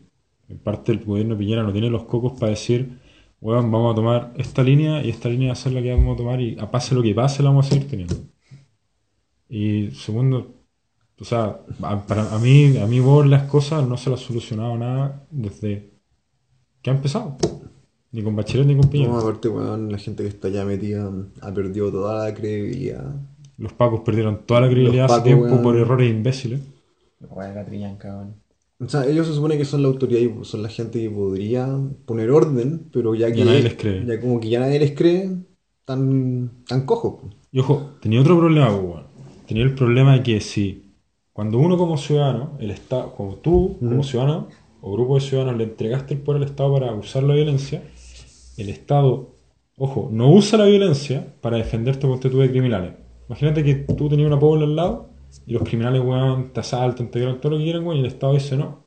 [0.48, 2.98] en parte el gobierno de Piñera no tiene los cocos para decir,
[3.40, 6.14] weón, vamos a tomar esta línea y esta línea va a ser la que vamos
[6.14, 8.16] a tomar y a pase lo que pase la vamos a seguir teniendo.
[9.48, 10.54] Y segundo,
[11.20, 14.26] o sea, a, para, a mí, a mí vos las cosas no se las ha
[14.26, 15.90] solucionado nada desde
[16.82, 17.36] que ha empezado.
[18.12, 19.12] Ni con Bachelet ni con Piñera.
[19.12, 23.14] No, aparte, weón, la gente que está ya metida ha perdido toda la credibilidad.
[23.56, 25.62] Los pacos perdieron toda la credibilidad Los hace pacos, tiempo weón.
[25.62, 26.60] por errores imbéciles.
[28.14, 28.43] Weón.
[28.80, 31.68] O sea, ellos se supone que son la autoridad y son la gente que podría
[32.06, 33.38] poner orden, pero ya que.
[33.38, 34.04] Ya nadie les cree.
[34.04, 35.30] Ya como que ya nadie les cree,
[35.84, 37.14] tan, tan cojos.
[37.20, 37.30] po.
[37.52, 39.04] Y ojo, tenía otro problema, weón.
[39.46, 40.84] Tenía el problema de que si
[41.32, 44.48] cuando uno como ciudadano, el Estado, como tú como ciudadano
[44.80, 47.82] o grupo de ciudadanos le entregaste el poder al Estado para usar la violencia,
[48.56, 49.36] el Estado,
[49.76, 52.94] ojo, no usa la violencia para defenderte contra tú de criminales.
[53.28, 55.13] Imagínate que tú tenías una pobla al lado
[55.46, 58.06] y los criminales, weón, te asaltan, te violan todo lo que quieran, weón, y el
[58.06, 58.86] Estado dice no.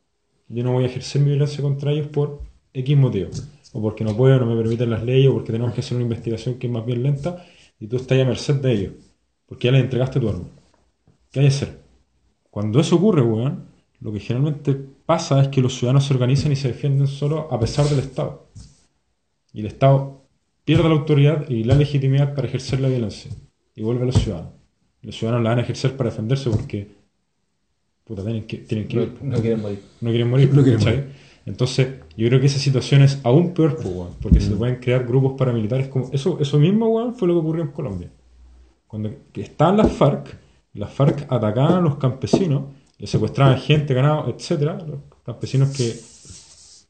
[0.49, 2.41] Yo no voy a ejercer mi violencia contra ellos por
[2.73, 3.29] X motivo.
[3.73, 6.03] O porque no puedo, no me permiten las leyes, o porque tenemos que hacer una
[6.03, 7.45] investigación que es más bien lenta,
[7.79, 8.93] y tú estás a merced de ellos.
[9.45, 10.45] Porque ya les entregaste tu arma.
[11.31, 11.79] ¿Qué hay que hacer?
[12.49, 13.65] Cuando eso ocurre, weón,
[13.99, 14.73] lo que generalmente
[15.05, 18.47] pasa es que los ciudadanos se organizan y se defienden solo a pesar del Estado.
[19.53, 20.21] Y el Estado
[20.65, 23.31] pierde la autoridad y la legitimidad para ejercer la violencia.
[23.75, 24.56] Y vuelve a los ciudadanos.
[25.07, 26.87] Los ciudadanos la van a ejercer para defenderse porque
[28.05, 29.25] puta, tienen que, tienen que No, ir, po.
[29.25, 29.79] no quieren morir.
[30.01, 31.05] no quieren morir, No quieren ¿cachai?
[31.45, 35.05] Entonces, yo creo que esa situación es aún peor, po, weón, porque se pueden crear
[35.05, 36.09] grupos paramilitares como...
[36.11, 38.09] Eso, eso mismo, weón, fue lo que ocurrió en Colombia.
[38.87, 40.37] Cuando estaban las FARC,
[40.73, 42.63] las FARC atacaban a los campesinos,
[42.97, 45.95] les secuestraban gente, ganado, etcétera, los campesinos que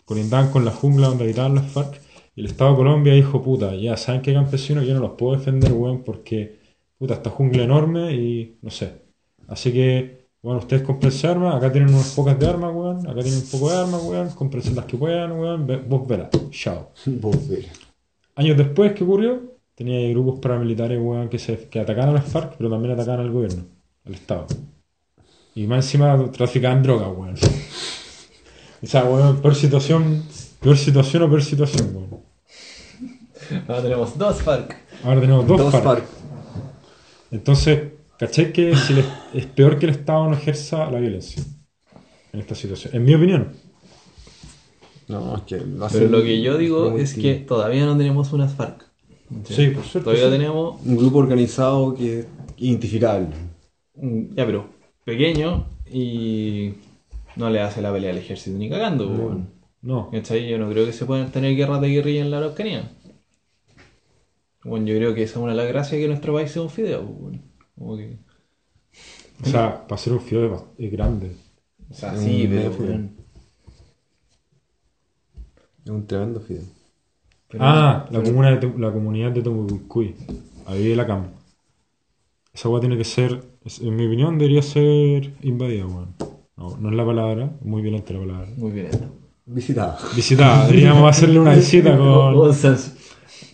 [0.05, 2.01] colindaban con la jungla donde habitaban las FARC,
[2.35, 5.37] y el Estado de Colombia dijo, puta, ya saben que campesinos yo no los puedo
[5.37, 6.59] defender, weón, porque,
[6.97, 9.01] puta, esta jungla enorme y no sé.
[9.47, 13.39] Así que, bueno, ustedes comprense armas, acá tienen unas pocas de armas, weón, acá tienen
[13.41, 16.91] un poco de armas, weón, comprense las que puedan, weón, ve- vos verás, chao.
[17.05, 17.71] Vos verás.
[18.35, 19.55] Años después, ¿qué ocurrió?
[19.75, 23.31] Tenía grupos paramilitares, weón, que, se, que atacaban a las FARC, pero también atacaban al
[23.31, 23.63] gobierno,
[24.05, 24.47] al Estado.
[25.55, 27.35] Y más encima traficaban drogas, weón.
[28.79, 30.23] O sea, weón, peor situación,
[30.61, 32.21] peor situación o peor situación, weón.
[33.67, 34.75] Ahora tenemos dos FARC.
[35.03, 35.83] Ahora tenemos dos, Dos FARC.
[35.83, 36.03] FARC.
[37.31, 41.43] Entonces, ¿cachai que si el- es peor que el Estado no ejerza la violencia
[42.33, 42.95] en esta situación?
[42.95, 43.51] En mi opinión.
[45.07, 47.97] No, es que va a Pero ser lo que yo digo es que todavía no
[47.97, 48.85] tenemos unas FARC.
[49.45, 50.31] Sí, por suerte, Todavía sí.
[50.31, 52.25] tenemos, Un grupo organizado que es
[52.57, 53.27] identificable.
[53.95, 54.69] ya pero,
[55.05, 56.73] pequeño y
[57.35, 59.41] no le hace la pelea al ejército ni cagando.
[59.81, 60.09] No.
[60.11, 60.47] ¿Cachai?
[60.49, 62.91] Yo no creo que se puedan tener guerras de guerrilla en la Araucanía.
[64.67, 66.69] Bueno, yo creo que esa es una de las gracias que nuestro país sea un
[66.69, 67.01] fideo.
[67.03, 67.41] weón.
[67.77, 68.17] Como que...
[69.43, 71.31] O sea, para ser un fideo es es grande.
[71.89, 72.71] O sea, Un sí, pero...
[75.85, 76.63] Es un tremendo fideo.
[77.49, 80.15] Pero- ah, la, pero- comuna de, la comunidad de Temucuy.
[80.65, 81.27] Ahí vive la CAM.
[82.53, 86.13] Esa weá tiene que ser, es- en mi opinión, debería ser invadida, weón.
[86.57, 88.47] No, no es la palabra, es muy violenta la palabra.
[88.57, 89.05] Muy bien esto.
[89.45, 89.97] Visitada.
[90.15, 92.33] Visitada, deberíamos hacerle una visita con.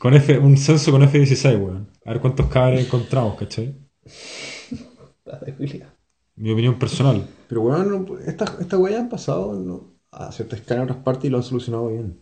[0.04, 1.88] Con F, un censo con F-16, weón.
[2.04, 3.74] A ver cuántos cabres encontramos, ¿cachai?
[4.04, 5.96] Estás de Julia.
[6.36, 7.26] Mi opinión personal.
[7.48, 9.94] Pero bueno, estas esta weá han pasado ¿no?
[10.12, 12.20] a cierta escala en otras partes y lo han solucionado bien.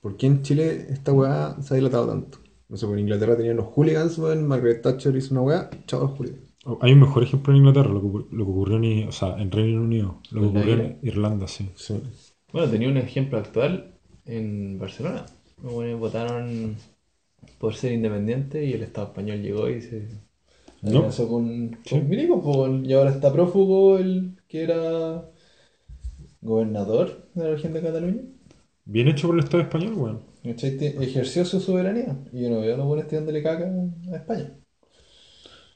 [0.00, 2.38] ¿Por qué en Chile esta weá se ha dilatado tanto?
[2.68, 6.16] No sé, por Inglaterra tenían los hooligans, weón, Margaret Thatcher hizo una weá, chao los
[6.16, 6.54] hooligans.
[6.82, 9.50] Hay un mejor ejemplo en Inglaterra, lo que, lo que ocurrió en, o sea, en
[9.50, 10.98] Reino Unido, lo que ¿En ocurrió en?
[11.02, 11.68] Irlanda, sí.
[11.74, 12.00] Sí.
[12.52, 15.26] Bueno, tenía un ejemplo actual en Barcelona.
[15.60, 16.76] Los buenos votaron
[17.58, 20.08] por ser independiente y el Estado español llegó y se
[20.82, 21.02] No.
[21.28, 21.90] con, Sí.
[21.90, 25.24] con Milico, po, y ahora está prófugo el que era
[26.40, 28.22] gobernador de la región de Cataluña.
[28.84, 30.20] Bien hecho por el Estado español, weón.
[30.44, 30.76] ¿Cachai?
[30.76, 32.18] Te- Ejerció su soberanía.
[32.32, 33.72] Y yo no veo a los buenos tirándole caca
[34.12, 34.58] a España.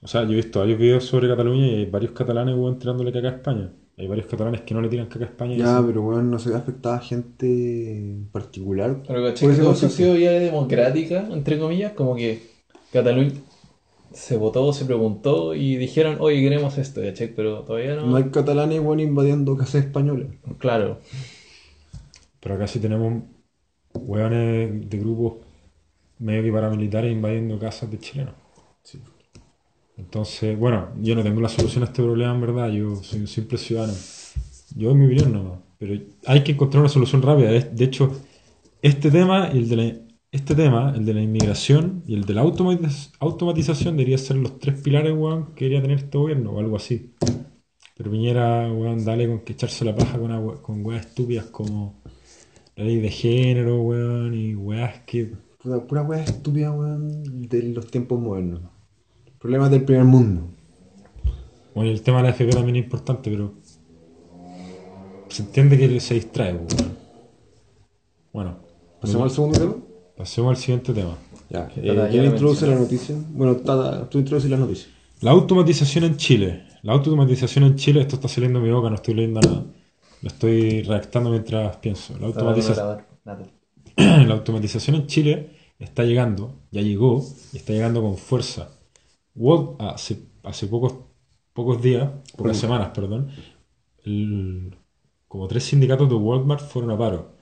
[0.03, 3.11] O sea, yo he visto varios videos sobre Cataluña y hay varios catalanes, weón, tirándole
[3.13, 3.73] caca a España.
[3.99, 5.57] Hay varios catalanes que no le tiran caca a España.
[5.57, 9.03] Ya, pero weón, no se ve afectada a gente en particular.
[9.07, 9.49] Pero ¿cachai?
[9.49, 9.97] Que todo eso ha conflicto.
[9.97, 12.41] sido vía democrática, entre comillas, como que
[12.93, 13.33] Cataluña,
[14.13, 17.35] se votó, se preguntó y dijeron, oye, queremos esto, ¿cachai?
[17.35, 18.07] Pero todavía no.
[18.07, 20.29] No hay catalanes, weón, invadiendo casas españolas.
[20.59, 21.01] Claro.
[22.41, 23.25] Pero acá sí tenemos
[23.95, 25.35] hueones de grupos
[26.21, 28.35] medio que paramilitares invadiendo casas de chilenos.
[28.85, 29.01] Sí.
[29.99, 33.27] Entonces, bueno, yo no tengo la solución a este problema en verdad, yo soy un
[33.27, 33.95] simple ciudadano.
[34.77, 37.51] Yo en mi opinión no, pero hay que encontrar una solución rápida.
[37.51, 38.13] De hecho,
[38.83, 39.95] este tema el de la,
[40.33, 44.59] este tema, el de la inmigración y el de la automatiz- automatización deberían ser los
[44.61, 47.15] tres pilares, weón, que debería tener este gobierno o algo así.
[47.97, 52.03] Pero Piñera, weón, dale con que echarse la paja con, una con weas estúpidas como
[52.77, 55.33] la ley de género, weón, y weas que
[55.63, 58.63] Pura, pura weá estúpida, weón, de los tiempos modernos.
[59.49, 60.43] Problemas del primer mundo.
[61.75, 63.55] Bueno, el tema de la FP también es importante, pero
[65.31, 66.53] se entiende que se distrae.
[66.53, 66.93] pues, weón.
[68.31, 68.57] Bueno,
[69.01, 69.75] ¿Pasemos al segundo tema?
[70.19, 71.17] pasemos al siguiente tema.
[71.49, 71.67] Ya.
[71.77, 73.17] Eh, Tata ya ¿Quién introduce la noticia?
[73.31, 74.91] Bueno, Tata, tú introduces las noticias.
[75.23, 76.65] La automatización en Chile.
[76.83, 79.65] La automatización en Chile, esto está saliendo de mi boca, no estoy leyendo nada.
[80.21, 82.13] Lo estoy redactando mientras pienso.
[82.19, 83.03] La, automatiza-
[83.97, 88.73] la automatización en Chile está llegando, ya llegó, y está llegando con fuerza.
[89.39, 90.95] Wal- hace, hace pocos,
[91.53, 93.29] pocos días, pocas semanas, perdón,
[94.05, 94.77] el-
[95.29, 97.33] como tres sindicatos de Walmart fueron a paro.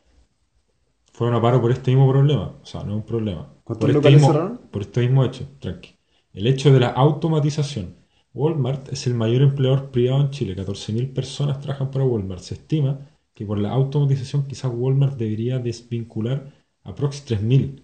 [1.12, 2.56] Fueron a paro por este mismo problema.
[2.62, 3.52] O sea, no es un problema.
[3.64, 4.58] ¿Cuántos Por este mismo- cerraron?
[4.70, 5.90] Por este mismo hecho, tranqui.
[6.32, 7.96] El hecho de la automatización.
[8.34, 10.54] Walmart es el mayor empleador privado en Chile.
[10.54, 12.42] 14.000 personas trabajan para Walmart.
[12.42, 17.82] Se estima que por la automatización quizás Walmart debería desvincular aprox 3.000.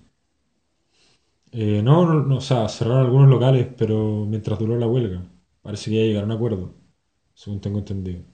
[1.53, 5.23] Eh, no, no, no, o sea, cerraron algunos locales, pero mientras duró la huelga.
[5.61, 6.75] Parece que ya llegaron a un acuerdo,
[7.35, 8.25] según tengo entendido.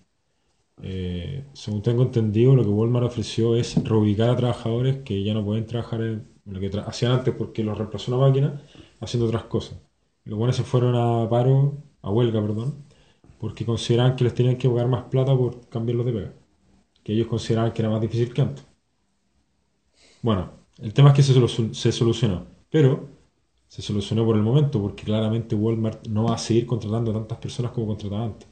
[0.83, 5.45] Eh, según tengo entendido, lo que Walmart ofreció es reubicar a trabajadores que ya no
[5.45, 8.63] pueden trabajar en lo que hacían antes porque los reemplazó una máquina
[9.01, 9.81] haciendo otras cosas.
[10.25, 12.87] Los buenos se fueron a paro, a huelga, perdón,
[13.39, 16.35] porque consideraban que les tenían que pagar más plata por cambiarlos de pega.
[17.05, 18.67] Que ellos consideraban que era más difícil que antes.
[20.23, 21.23] Bueno, el tema es que
[21.75, 23.09] se solucionó, pero
[23.69, 27.39] se solucionó por el momento porque claramente Walmart no va a seguir contratando a tantas
[27.39, 28.49] personas como contrataba antes.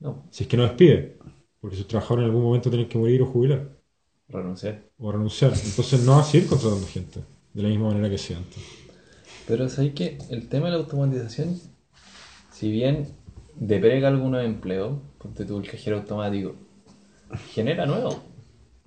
[0.00, 1.18] No, Si es que no despide,
[1.60, 3.78] porque sus trabajadores en algún momento tienen que morir o jubilar
[4.28, 4.82] renunciar.
[4.98, 5.52] o renunciar.
[5.52, 7.20] Entonces no va a seguir contratando gente
[7.54, 8.62] de la misma manera que hacía antes.
[9.46, 11.60] Pero sabéis que el tema de la automatización,
[12.52, 13.08] si bien
[13.56, 16.54] deprega algunos empleos, ponte tú el cajero automático,
[17.52, 18.18] genera nuevos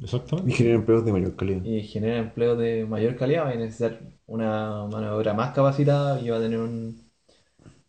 [0.01, 0.51] Exactamente.
[0.51, 1.63] Y generar empleos de mayor calidad.
[1.63, 3.45] y genera empleos de mayor calidad.
[3.45, 7.03] Va a necesitar una mano de obra más capacitada y va a tener un.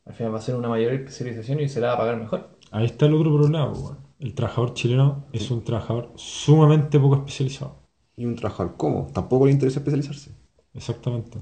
[0.05, 2.49] Al final va a ser una mayor especialización y se la va a pagar mejor.
[2.71, 3.69] Ahí está el otro problema.
[3.71, 3.97] pues, bueno.
[4.21, 7.77] El trabajador chileno es un trabajador sumamente poco especializado.
[8.17, 9.09] Y un trabajador cómodo.
[9.13, 10.31] Tampoco le interesa especializarse.
[10.75, 11.39] Exactamente.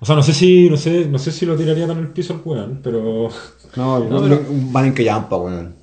[0.00, 2.32] O sea, no sé si, no sé, no sé si lo tiraría tan el piso
[2.34, 3.28] al weón, pero
[3.76, 4.40] No, No, no, pero-
[4.72, 5.74] van en callampa, weón.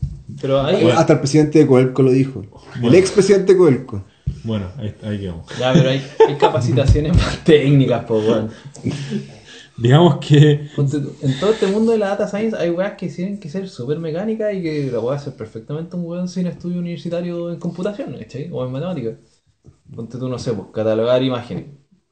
[0.42, 0.90] Pero ahí.
[0.90, 2.44] Hasta el presidente de Coelco lo dijo.
[2.82, 4.04] El expresidente de Coelco.
[4.44, 5.48] bueno, ahí, ahí quedamos.
[5.60, 8.50] Ya, pero hay, hay capacitaciones más técnicas, po, weón.
[9.76, 13.50] Digamos que En todo este mundo de la data science hay weas que tienen que
[13.50, 17.60] ser súper mecánicas y que la puede hacer perfectamente un weón sin estudio universitario en
[17.60, 18.50] computación, ¿cachai?
[18.52, 19.16] O en matemáticas.
[19.96, 21.66] Ponte tú, no sé, pues, catalogar imágenes.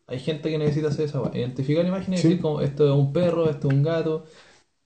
[0.08, 1.32] Hay gente que necesita hacer esa wea.
[1.38, 2.28] Identificar imágenes y Sí.
[2.30, 4.26] decir como esto es un perro, esto es un gato.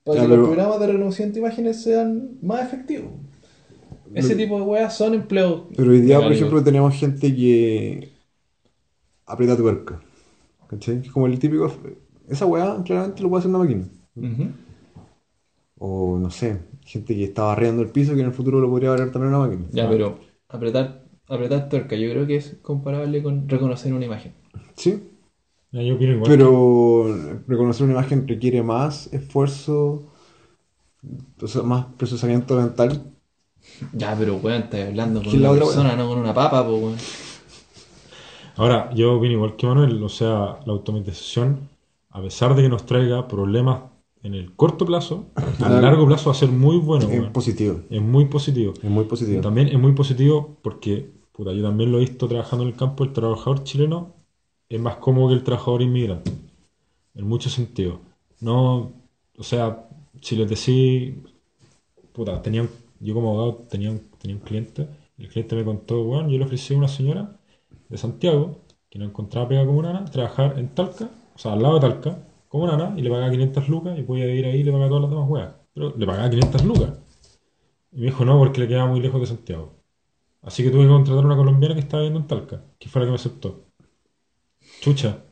[0.05, 3.11] Para Ya, que pero- los programas de reconocimiento de imágenes sean más efectivos.
[4.13, 5.63] Ese tipo de weas son empleos.
[5.75, 8.13] Pero hoy día, por ejemplo, tenemos gente que
[9.25, 10.01] aprieta tuerca.
[10.67, 11.01] ¿Cachai?
[11.01, 11.71] Que es Como el típico.
[12.29, 13.85] Esa weá claramente lo puede hacer una máquina.
[15.77, 18.91] O no sé, gente que está barriendo el piso que en el futuro lo podría
[18.91, 19.65] barrer también una máquina.
[19.71, 24.33] Ya, pero apretar, apretar tuerca, yo creo que es comparable con reconocer una imagen.
[24.75, 25.03] Sí,
[25.75, 26.29] ya, yo opino igual.
[26.31, 27.05] pero
[27.47, 30.05] reconocer una imagen requiere más esfuerzo,
[31.41, 33.11] o sea, más procesamiento mental.
[33.93, 36.65] Ya, pero weón, estás hablando con ¿Quién la una otra, persona, no con una papa,
[36.65, 36.95] pues weón.
[38.57, 41.69] Ahora, yo opino igual que Manuel, o sea, la automatización,
[42.09, 43.81] a pesar de que nos traiga problemas
[44.23, 45.81] en el corto plazo, a Claro.
[45.81, 47.05] largo plazo va a ser muy bueno.
[47.05, 47.33] Es weón.
[47.33, 48.73] positivo, Es muy positivo.
[48.81, 49.41] es muy positivo.
[49.41, 53.03] También es muy positivo porque, puta, yo también lo he visto trabajando en el campo,
[53.03, 54.14] el trabajador chileno
[54.75, 56.31] es más cómodo que el trabajador inmigrante,
[57.15, 57.99] en muchos sentidos.
[58.41, 58.93] No,
[59.38, 59.88] o sea,
[60.21, 61.15] si les decís,
[62.13, 64.41] puta, tenía un- yo como abogado tenía un, tenía un
[65.17, 67.38] el cliente me contó, bueno, yo le ofrecí a una señora
[67.89, 68.59] de Santiago,
[68.89, 72.17] que no encontraba pega como nana, trabajar en Talca, o sea, al lado de Talca,
[72.49, 75.03] como nana, y le pagaba 500 lucas, y podía ir ahí y le pagaba todas
[75.03, 75.53] las demás weas.
[75.73, 76.91] Pero le pagaba 500 lucas.
[77.91, 79.73] Y me dijo no, porque le quedaba muy lejos de Santiago.
[80.43, 83.01] Así que tuve que contratar a una colombiana que estaba viviendo en Talca, que fue
[83.01, 83.64] la que me aceptó.
[84.85, 85.25] Chucha.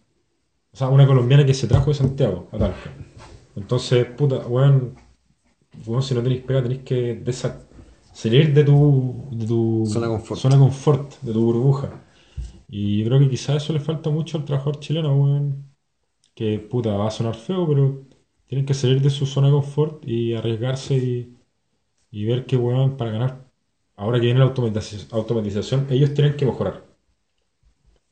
[0.73, 2.91] O sea, una colombiana que se trajo de Santiago a Talca.
[3.55, 4.95] Entonces, puta, weón,
[5.85, 7.21] weón, si no tenéis pega, tenéis que
[8.13, 10.39] salir de tu, de tu Zona confort.
[10.41, 11.89] zona confort, de tu burbuja.
[12.69, 15.75] Y yo creo que quizás eso le falta mucho al trabajador chileno, weón.
[16.35, 18.07] Que, puta, va a sonar feo, pero
[18.47, 21.37] tienen que salir de su zona de confort y arriesgarse y,
[22.11, 23.51] y ver que, weón, para ganar,
[23.97, 26.92] ahora que viene la automatización ellos tienen que mejorar.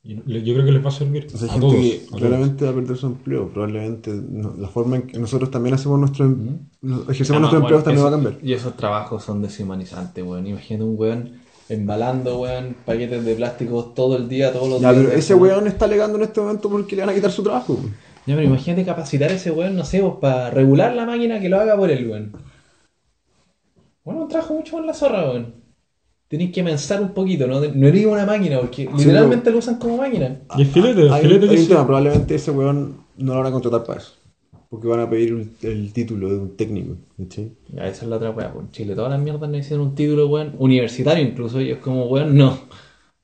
[0.03, 1.75] Yo creo que les va a servir O sea, hay a gente todos.
[1.79, 2.19] que a todos.
[2.21, 3.49] claramente va a perder su empleo.
[3.49, 7.77] Probablemente no- la forma en que nosotros también hacemos nuestro, nos- ejercemos Además, nuestro empleo
[7.77, 8.37] weón, también va a cambiar.
[8.43, 10.47] Y esos trabajos son deshumanizantes, weón.
[10.47, 11.33] Imagínate un weón
[11.69, 15.05] embalando, weón, paquetes de plástico todo el día, todos los Ya, días.
[15.05, 17.77] pero ese weón está alegando en este momento porque le van a quitar su trabajo.
[18.25, 21.47] Ya, pero imagínate capacitar a ese weón, no sé, pues, para regular la máquina que
[21.49, 22.31] lo haga por él, weón.
[24.03, 25.60] Bueno, un trabajo mucho más la zorra, weón.
[26.31, 27.59] Tenéis que pensar un poquito, ¿no?
[27.59, 30.39] No eres una máquina, porque literalmente lo usan como máquina.
[30.57, 31.67] Y es filete, Hay, filete que hay un sí.
[31.69, 34.13] tema, probablemente ese weón no lo van a contratar para eso.
[34.69, 36.95] Porque van a pedir un- el título de un técnico.
[37.17, 37.51] ¿cachai?
[37.73, 38.65] Ya, esa es la otra weá, pues.
[38.65, 42.37] En Chile todas las mierdas necesitan un título, weón, universitario incluso, y es como, weón,
[42.37, 42.57] no.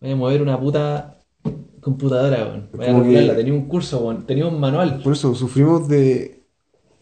[0.01, 1.17] Voy a mover una puta
[1.79, 2.67] computadora, weón.
[2.73, 4.99] Voy a que- regularla, tenía un curso, weón, tenía un manual.
[5.01, 6.43] Por eso sufrimos de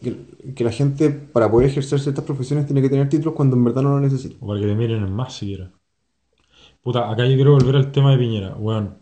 [0.00, 0.14] que,
[0.54, 3.82] que la gente para poder ejercer ciertas profesiones tiene que tener títulos cuando en verdad
[3.82, 4.36] no lo necesita.
[4.40, 5.72] O para que te miren en más siquiera.
[6.86, 8.98] Puta, acá yo quiero volver al tema de Piñera, weón.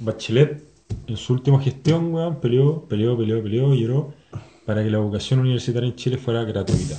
[0.00, 0.62] Bachelet,
[1.08, 4.14] en su última gestión, weón, peleó, peleó, peleó, peleó y lloró
[4.64, 6.96] para que la educación universitaria en Chile fuera gratuita.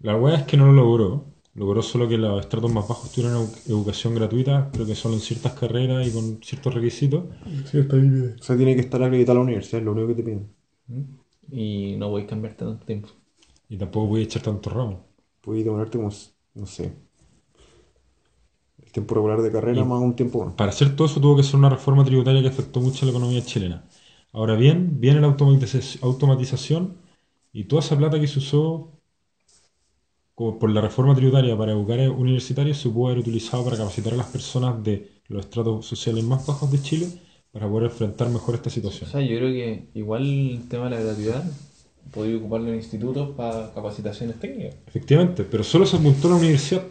[0.00, 1.26] La weá es que no lo logró.
[1.54, 5.20] Logró solo que los estratos más bajos tuvieran edu- educación gratuita, creo que solo en
[5.20, 7.24] ciertas carreras y con ciertos requisitos.
[8.40, 10.48] O sea, tiene que estar acreditado a la universidad, es lo único que te piden.
[11.52, 13.10] Y no voy a cambiarte tanto tiempo.
[13.68, 14.98] Y tampoco podía echar tantos ramos.
[15.40, 16.10] Puedes demorarte como,
[16.54, 16.92] no sé,
[18.88, 20.54] el tiempo regular de carrera más un tiempo.
[20.56, 23.10] Para hacer todo eso tuvo que ser una reforma tributaria que afectó mucho a la
[23.10, 23.84] economía chilena.
[24.32, 26.96] Ahora bien, viene la automatiza- automatización
[27.52, 28.92] y toda esa plata que se usó
[30.34, 34.16] por la reforma tributaria para educar a universitarios se pudo haber utilizado para capacitar a
[34.16, 37.08] las personas de los estratos sociales más bajos de Chile
[37.52, 39.10] para poder enfrentar mejor esta O situación.
[39.10, 41.44] sea, yo creo que igual el tema de la gratuidad
[42.14, 44.76] podría ocuparlo en institutos para capacitaciones técnicas.
[44.86, 46.82] Efectivamente, pero solo se apuntó a la universidad.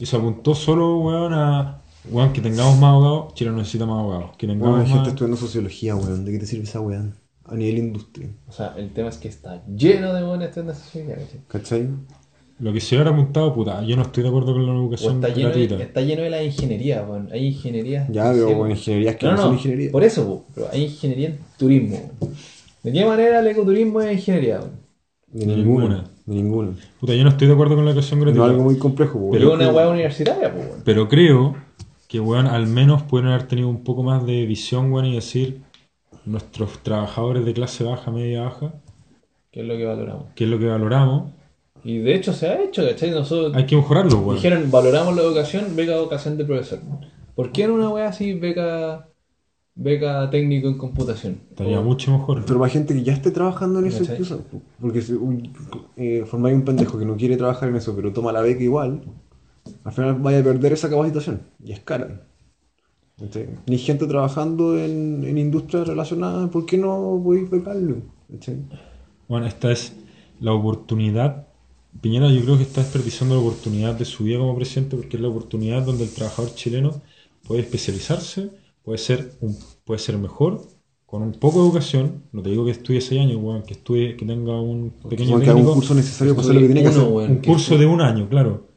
[0.00, 3.34] Y se apuntó solo, weón, a weón, que tengamos más abogados.
[3.34, 4.30] Chile no necesita más abogados.
[4.38, 5.08] Que tengamos hay gente más...
[5.08, 6.24] estudiando sociología, weón.
[6.24, 7.14] ¿De qué te sirve esa weón?
[7.44, 8.30] A nivel industria.
[8.48, 11.40] O sea, el tema es que está lleno de buenas estudiantes de sociología, ¿cachai?
[11.48, 11.88] ¿Cachai?
[12.60, 15.28] Lo que se hubiera apuntado, puta, yo no estoy de acuerdo con la educación está
[15.28, 15.76] lleno, gratuita.
[15.76, 17.28] de, está lleno de la ingeniería, weón.
[17.32, 18.06] Hay ingeniería.
[18.10, 19.90] Ya, pero bueno, ingenierías que no, son ingeniería.
[19.90, 22.10] Por eso, po, pero hay ingeniería en turismo.
[22.20, 22.34] weón.
[22.82, 24.60] ¿De qué manera el ecoturismo es ingeniería?
[24.60, 24.80] weón?
[25.26, 26.09] De Ninguna.
[26.30, 26.70] De ninguna.
[27.00, 28.46] Puta, yo no estoy de acuerdo con la educación No gratuita.
[28.46, 29.32] es algo muy complejo, weón.
[29.32, 30.82] Pero es una weá universitaria, pues, weón.
[30.84, 31.56] Pero creo
[32.08, 35.62] que, weón, al menos pueden haber tenido un poco más de visión, weón, y decir
[36.24, 38.74] nuestros trabajadores de clase baja, media baja,
[39.50, 40.24] Que es lo que valoramos.
[40.36, 41.32] que es lo que valoramos,
[41.82, 43.10] Y de hecho se ha hecho, ¿cachai?
[43.10, 44.36] Nosotros hay que mejorarlo, weón.
[44.36, 46.78] dijeron, valoramos la educación, beca educación de profesor.
[47.34, 49.08] ¿Por qué en una weá así beca,
[49.88, 51.32] beca técnico en computación?
[51.50, 52.44] Estaría O- mucho mejor.
[52.46, 54.34] Pero para gente que ya esté trabajando en eso, incluso,
[54.80, 55.34] porque si un,
[55.96, 59.02] eh, formáis un pendejo que no quiere trabajar en eso, pero toma la beca igual,
[59.84, 61.42] al final vaya a perder esa capacitación.
[61.64, 62.06] Y es cara.
[63.66, 67.96] Ni gente trabajando en, en industrias relacionadas, ¿por qué no podéis becarlo?
[69.28, 69.92] Bueno, esta es
[70.40, 71.46] la oportunidad.
[72.00, 75.22] Piñera yo creo que está desperdiciando la oportunidad de su vida como presidente porque es
[75.22, 77.02] la oportunidad donde el trabajador chileno
[77.46, 78.50] puede especializarse,
[78.84, 80.60] puede ser, un, puede ser mejor,
[81.06, 82.24] con un poco de educación.
[82.32, 85.44] No te digo que estudie seis años, weón, que estudie, que tenga un pequeño que
[85.44, 87.02] haga un técnico, curso necesario para hacer lo que tiene que hacer.
[87.02, 88.68] weón, un que- curso de un año, claro.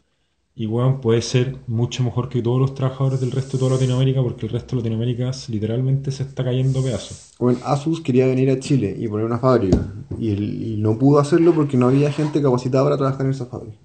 [0.55, 4.21] Y weón, puede ser mucho mejor que todos los trabajadores del resto de toda Latinoamérica
[4.21, 7.33] porque el resto de Latinoamérica literalmente se está cayendo a pedazos.
[7.39, 9.91] Bueno, Asus quería venir a Chile y poner una fábrica.
[10.19, 13.47] Y, él- y no pudo hacerlo porque no había gente capacitada para trabajar en esa
[13.47, 13.77] fábrica.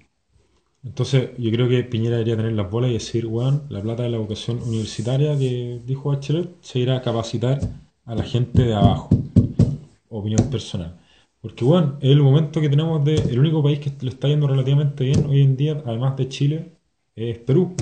[0.83, 4.09] Entonces, yo creo que Piñera debería tener las bolas y decir, weón, la plata de
[4.09, 7.59] la educación universitaria que dijo Bachelet se irá a capacitar
[8.05, 9.09] a la gente de abajo.
[10.09, 10.95] Opinión personal.
[11.41, 13.15] Porque, weón, es el momento que tenemos de.
[13.15, 16.71] El único país que le está yendo relativamente bien hoy en día, además de Chile,
[17.15, 17.75] es Perú,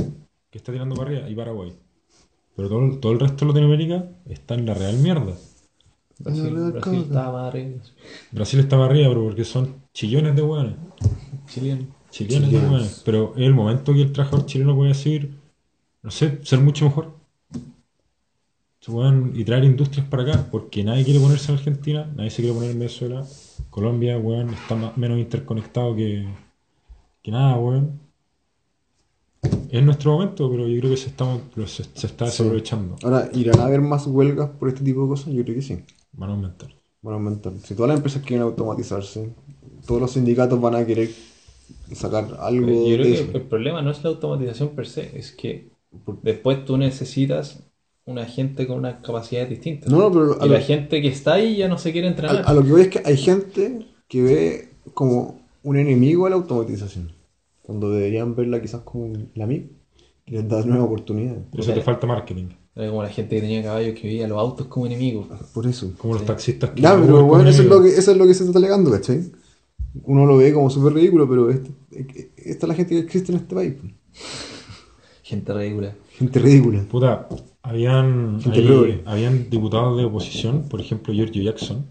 [0.49, 1.73] que está tirando para arriba, y Paraguay.
[2.55, 5.33] Pero todo, el- todo el resto de Latinoamérica está en la real mierda.
[6.71, 7.77] Brasil, está madre.
[8.31, 10.75] Brasil está para arriba, pero porque son chillones de weones.
[11.47, 11.96] Chileno.
[12.11, 13.01] Chilenos, Chilenos.
[13.05, 15.31] Pero es el momento que el trabajador chileno puede decir,
[16.03, 17.15] no sé, ser mucho mejor.
[19.33, 22.71] Y traer industrias para acá, porque nadie quiere ponerse en Argentina, nadie se quiere poner
[22.71, 23.25] en Venezuela.
[23.69, 26.25] Colombia, weón, está más- menos interconectado que,
[27.21, 27.99] que nada, weón.
[29.69, 31.11] Es nuestro momento, pero yo creo que se
[31.53, 32.95] pero se, se está desaprovechando.
[33.03, 35.33] Ahora, ¿irán a haber más huelgas por este tipo de cosas?
[35.33, 35.83] Yo creo que sí.
[36.13, 36.69] Van a aumentar.
[37.01, 37.53] van a aumentar.
[37.63, 39.33] Si todas las empresas quieren automatizarse,
[39.85, 41.09] todos los sindicatos van a querer
[41.93, 43.31] sacar algo Yo creo de que eso.
[43.33, 45.69] el problema no es la automatización per se, es que
[46.21, 47.63] después tú necesitas
[48.05, 49.91] una gente con unas capacidades distintas.
[49.91, 52.07] No, no, pero a y lo, la gente que está ahí ya no se quiere
[52.07, 52.43] a, entrenar.
[52.45, 56.37] a lo que voy es que hay gente que ve como un enemigo a la
[56.37, 57.11] automatización,
[57.61, 59.67] cuando deberían verla quizás como la amigo,
[60.25, 61.43] que les da nuevas oportunidades.
[61.51, 62.47] Por eso te falta marketing.
[62.75, 65.25] Era como la gente que tenía caballos que veía los autos como enemigos.
[65.53, 65.91] Por eso.
[65.97, 68.27] Como los taxistas que Ya, no pero bueno, eso es, lo que, eso es lo
[68.27, 69.31] que se está alegando, ¿cachai?
[70.03, 71.67] Uno lo ve como súper ridículo, pero esta
[72.45, 73.75] es la gente que existe en este país.
[73.79, 73.93] pues.
[75.23, 75.95] Gente ridícula.
[76.11, 76.83] Gente ridícula.
[76.89, 77.27] Puta,
[77.61, 79.01] habían, Gente ahí- progre.
[79.05, 81.85] habían diputados de oposición, por ejemplo, Giorgio Jackson,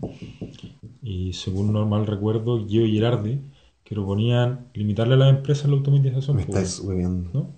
[1.02, 3.40] y según no mal recuerdo, Gio Girardi,
[3.84, 6.36] que proponían limitarle a las empresas la automatización.
[6.36, 7.30] Me pues, estás hueveando.
[7.32, 7.56] ¿no?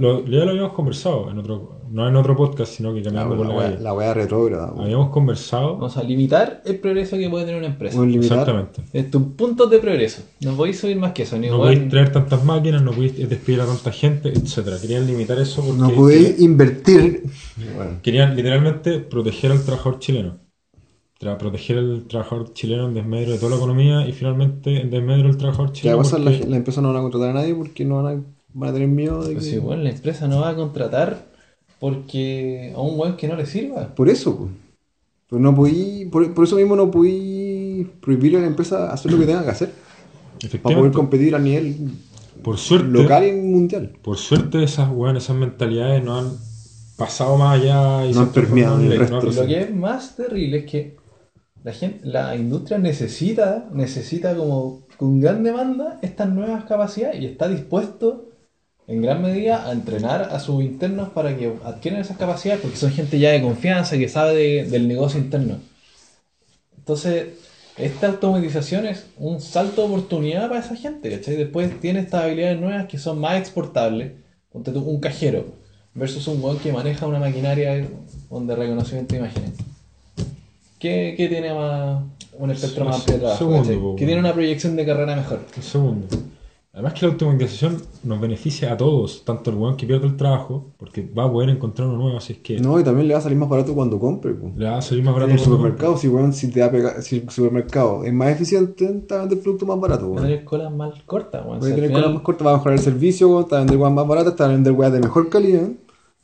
[0.00, 3.36] Lo- ya lo habíamos conversado, en otro, no en otro podcast, sino que La, caminando
[3.36, 3.80] por la, calle.
[3.80, 4.72] la wea retrógrada.
[4.78, 8.00] Habíamos conversado, Vamos a limitar el progreso que puede tener una empresa.
[8.00, 8.38] Limitar.
[8.38, 8.82] exactamente.
[8.92, 10.22] Es tus puntos de progreso.
[10.40, 11.36] No podéis subir más que eso.
[11.38, 14.78] Ni No igual- podéis traer tantas máquinas, no podéis despedir a tanta gente, etcétera.
[14.80, 17.24] Querían limitar eso porque No podéis invertir.
[17.76, 20.38] Bueno, querían literalmente proteger al trabajador chileno.
[21.20, 25.28] Tra- proteger al trabajador chileno en desmedro de toda la economía y finalmente en desmedro
[25.28, 26.00] del trabajador ¿Qué va chileno.
[26.00, 26.20] a pasar?
[26.22, 28.22] porque- La, la empresa no van a contratar a nadie porque no van a,
[28.54, 29.34] van a tener miedo de que...
[29.36, 31.30] Pues igual la empresa no va a contratar
[31.82, 33.92] porque a un weón que no le sirva.
[33.92, 34.52] Por eso, pues.
[35.28, 39.18] Pero no podí, por, por eso mismo no podí prohibirle a la empresa hacer lo
[39.18, 39.72] que tenga que hacer.
[40.62, 41.90] Para poder competir a nivel
[42.40, 43.96] por suerte, local y mundial.
[44.00, 46.30] por suerte esas, weón, esas mentalidades no han
[46.96, 49.26] pasado más allá y No han se han permeado en el resto.
[49.26, 50.96] Y lo que es más terrible es que
[51.64, 57.48] la gente, la industria necesita, necesita como con gran demanda estas nuevas capacidades y está
[57.48, 58.31] dispuesto
[58.88, 62.90] en gran medida a entrenar a sus internos para que adquieran esas capacidades porque son
[62.90, 65.56] gente ya de confianza que sabe de- del negocio interno.
[66.76, 67.26] Entonces,
[67.78, 71.36] esta automatización es un salto de oportunidad para esa gente, ¿cachai?
[71.36, 74.12] Después tiene estas habilidades nuevas que son más exportables.
[74.52, 75.46] Ponte un cajero
[75.94, 79.50] versus un weón que maneja una maquinaria de reconocimiento de imágenes.
[80.78, 82.02] ¿Qué, qué tiene más
[82.38, 83.36] un espectro más amplio de
[83.96, 85.40] que tiene una proyección de carrera mejor.
[85.56, 86.06] Un segundo.
[86.74, 90.72] Además que la automatización nos beneficia a todos, tanto el weón que pierde el trabajo,
[90.78, 93.18] porque va a poder encontrar uno nuevo, así es que No, y también le va
[93.20, 94.32] a salir más barato cuando compre.
[94.32, 94.56] pues.
[94.56, 96.66] le va a salir más En barato el cuando supermercado, si, weón, si, te va
[96.66, 99.78] a pegar- si el supermercado es más eficiente, te va a vender el producto más
[99.80, 100.04] barato.
[100.04, 100.22] Va a weón.
[100.22, 101.62] tener colas más cortas, weón.
[101.62, 103.60] Si a tener cosas más cortas, va a mejorar el servicio, weón, te va a
[103.64, 105.68] vender weas más baratas, te va a vender weas de mejor calidad.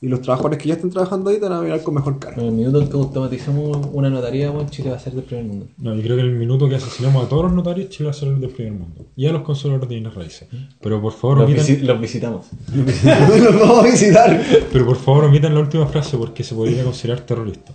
[0.01, 2.37] Y los trabajadores que ya estén trabajando ahí te van a mirar con mejor cara.
[2.41, 5.45] En el minuto en que automaticemos una notaría, weón, Chile va a ser del primer
[5.47, 5.67] mundo.
[5.79, 8.11] No, yo creo que en el minuto que asesinamos a todos los notarios, Chile va
[8.13, 9.07] a ser el del primer mundo.
[9.17, 10.47] Y a los conservadores de bienes raíces.
[10.81, 12.47] Pero por favor, Los, omitan, visi- los visitamos.
[13.43, 14.41] Los vamos a visitar.
[14.73, 17.73] pero por favor omitan la última frase porque se podría considerar terrorista.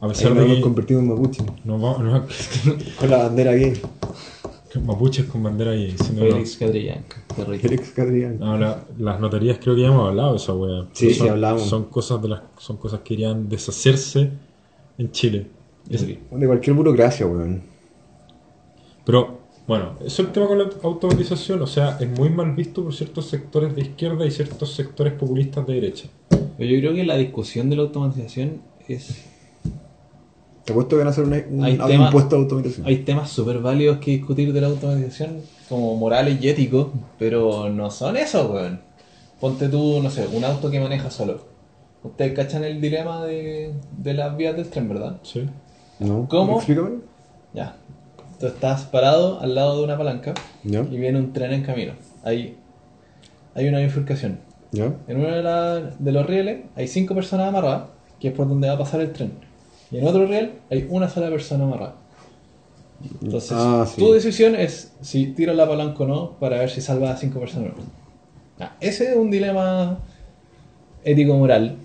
[0.00, 1.42] A Ahí pesar nos de hemos que convertido en mapuche.
[1.64, 2.22] nos vamos,
[3.00, 3.80] Con la bandera gay.
[4.84, 5.92] Mapuches con bandera ahí.
[5.92, 7.16] diciendo, Félix Cadrillanca.
[7.60, 8.38] Félix Cadrián.
[8.38, 10.82] No, la- las notarías creo que ya hemos hablado de esa wea.
[10.92, 11.62] Sí, Pero sí, son, hablamos.
[11.62, 14.30] Son cosas, de las, son cosas que irían deshacerse
[14.98, 15.46] en Chile.
[15.88, 16.06] Es-.
[16.06, 17.62] De cualquier burocracia, weón.
[19.04, 21.62] Pero, bueno, eso es el tema con la automatización.
[21.62, 25.66] O sea, es muy mal visto por ciertos sectores de izquierda y ciertos sectores populistas
[25.66, 26.08] de derecha.
[26.30, 29.24] Yo creo que la discusión de la automatización es.
[30.68, 32.86] Te apuesto que van a hacer una- un, Hay un tema- impuesto de automatización.
[32.86, 36.88] Hay temas súper válidos que discutir de la automatización, como morales y éticos,
[37.18, 38.82] pero no son eso, weón.
[39.40, 41.40] Ponte tú, no sé, un auto que maneja solo.
[42.02, 45.16] Ustedes cachan el dilema de, de las vías del tren, ¿verdad?
[45.22, 45.48] ¿Sí?
[46.00, 46.26] ¿No?
[46.28, 46.56] ¿Cómo?
[46.56, 46.96] Explícame.
[47.54, 47.76] Ya.
[48.38, 50.80] Tú estás parado al lado de una palanca ¿Ya?
[50.82, 51.94] y viene un tren en camino.
[52.24, 52.58] Hay,
[53.54, 54.40] hay una bifurcación.
[54.72, 54.92] ¿Ya?
[55.06, 57.84] En uno de, la- de los rieles hay cinco personas amarradas,
[58.20, 59.32] que es por donde va a pasar el tren.
[59.90, 61.96] Y en otro riel hay una sola persona amarrada.
[63.22, 64.00] Entonces, Ah, sí.
[64.00, 67.38] tu decisión es si tiras la palanca o no para ver si salva a cinco
[67.40, 67.72] personas.
[67.72, 67.84] o no.
[68.60, 69.98] Ah, ese es un dilema
[71.04, 71.76] ético-moral,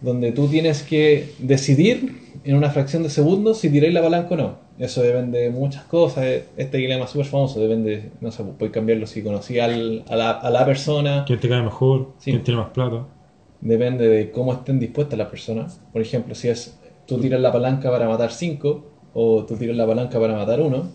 [0.00, 4.36] donde tú tienes que decidir en una fracción de segundos si tiráis la palanca o
[4.36, 4.64] no.
[4.78, 6.24] Eso depende de muchas cosas.
[6.56, 10.30] Este dilema es súper famoso, depende, no sé, puedes cambiarlo si conocí al- a, la,
[10.32, 11.24] a la persona.
[11.26, 12.08] ¿Quién te cae mejor?
[12.18, 12.32] Sí.
[12.32, 13.06] ¿Quién tiene más plata?
[13.60, 15.80] Depende de cómo estén dispuestas las personas.
[15.92, 16.76] Por ejemplo, si es
[17.06, 18.84] tú tiras la palanca para matar 5
[19.14, 20.88] o tú tiras la palanca para matar uno.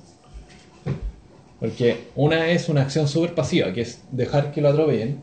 [1.59, 5.21] Porque una es una acción súper pasiva, que es dejar que lo atropellen.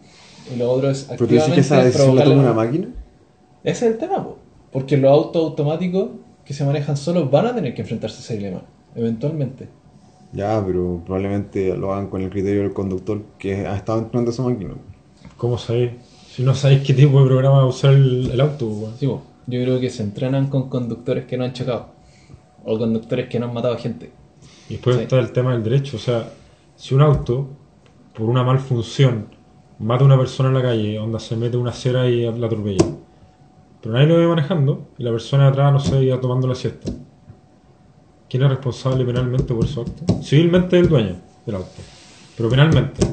[0.53, 2.89] Y lo otro es Pero tú dices que esa activamente decisión la toma una máquina.
[3.65, 4.39] Ese es el tema, po.
[4.71, 6.11] porque los autos automáticos
[6.45, 8.63] que se manejan solos van a tener que enfrentarse a ese dilema,
[8.95, 9.69] eventualmente.
[10.33, 14.43] Ya, pero probablemente lo hagan con el criterio del conductor que ha estado entrenando esa
[14.43, 14.75] máquina.
[15.37, 15.93] ¿Cómo sabéis?
[16.31, 18.93] Si no sabéis qué tipo de programa va a usar el, el auto, weón.
[18.99, 19.23] Sí, po.
[19.47, 21.89] Yo creo que se entrenan con conductores que no han chocado.
[22.65, 24.11] O conductores que no han matado a gente.
[24.69, 25.03] Y después Sí.
[25.03, 25.97] está el tema del derecho.
[25.97, 26.31] O sea,
[26.75, 27.49] si un auto,
[28.15, 29.29] por una malfunción,
[29.79, 32.85] mata a una persona en la calle, onda se mete una acera y la atropella.
[33.81, 36.55] Pero nadie lo ve manejando y la persona de atrás, no sé, iba tomando la
[36.57, 36.93] siesta.
[38.29, 40.27] ¿Quién es responsable penalmente por esos actos?
[40.27, 41.69] Civilmente el dueño del auto.
[42.37, 43.07] Pero penalmente.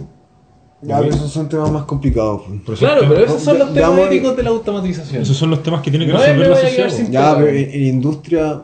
[0.86, 2.42] Ya, pero esos son temas más complicados.
[2.66, 2.80] pues.
[2.80, 5.22] Claro, temas- pero esos son los temas voy- éticos de la automatización.
[5.22, 7.10] esos son los temas que tiene que No resolver la sociedad.
[7.12, 8.62] Ya, Pero- pero en, en industria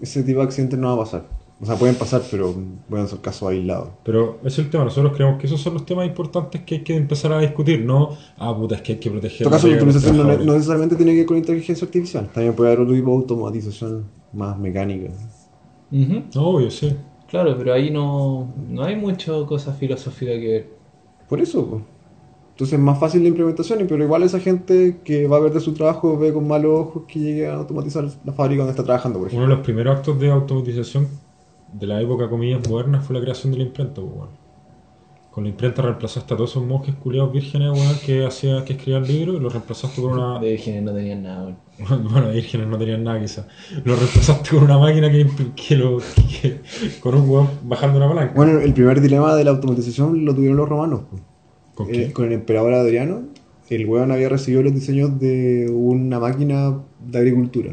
[0.00, 1.42] ese tipo de accidentes no va a pasar.
[1.60, 2.52] O sea, pueden pasar, pero
[2.90, 3.90] pueden ser casos aislados.
[4.02, 4.82] Pero ese es el tema.
[4.82, 7.84] Nosotros creemos que esos son los temas importantes que hay que empezar a discutir.
[7.84, 10.96] No, ah, puta, es que hay que proteger En todo caso, la automatización no, necesariamente
[10.96, 12.28] tiene que ver con inteligencia artificial.
[12.34, 15.10] También puede haber otro tipo de automatización más mecánica.
[15.90, 16.96] No, obvio, sí.
[17.28, 20.81] Claro, pero ahí no, no hay mucho cosa filosófica que ver.
[21.28, 21.82] Por eso, pues.
[22.50, 25.72] Entonces es más fácil la implementación, pero igual esa gente que va a perder su
[25.72, 29.28] trabajo ve con malos ojos que llegue a automatizar la fábrica donde está trabajando, por
[29.28, 29.48] Uno ejemplo.
[29.48, 31.08] de los primeros actos de automatización
[31.72, 34.41] de la época, comillas, moderna fue la creación de la imprenta, pues, weón.
[35.32, 39.04] Con la imprenta reemplazaste a todos esos monjes culiados vírgenes, weón, que, hacía, que escribían
[39.06, 40.38] libros y los reemplazaste por una...
[40.38, 41.44] De vírgenes no tenían nada,
[41.78, 42.04] weón.
[42.12, 43.46] Bueno, vírgenes no tenían nada quizás.
[43.84, 45.26] Los reemplazaste con una máquina que,
[45.56, 45.98] que lo...
[46.42, 46.60] que-
[47.00, 48.34] con un weón bajando una palanca.
[48.36, 51.00] Bueno, el primer dilema de la automatización lo tuvieron los romanos.
[51.10, 51.22] pues.
[51.74, 52.12] ¿Con Eh, qué?
[52.12, 53.22] con el emperador Adriano,
[53.70, 57.72] el weón había recibido los diseños de una máquina de agricultura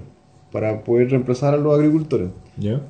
[0.54, 2.82] para poder reemplazar a los agricultores ¿Ya?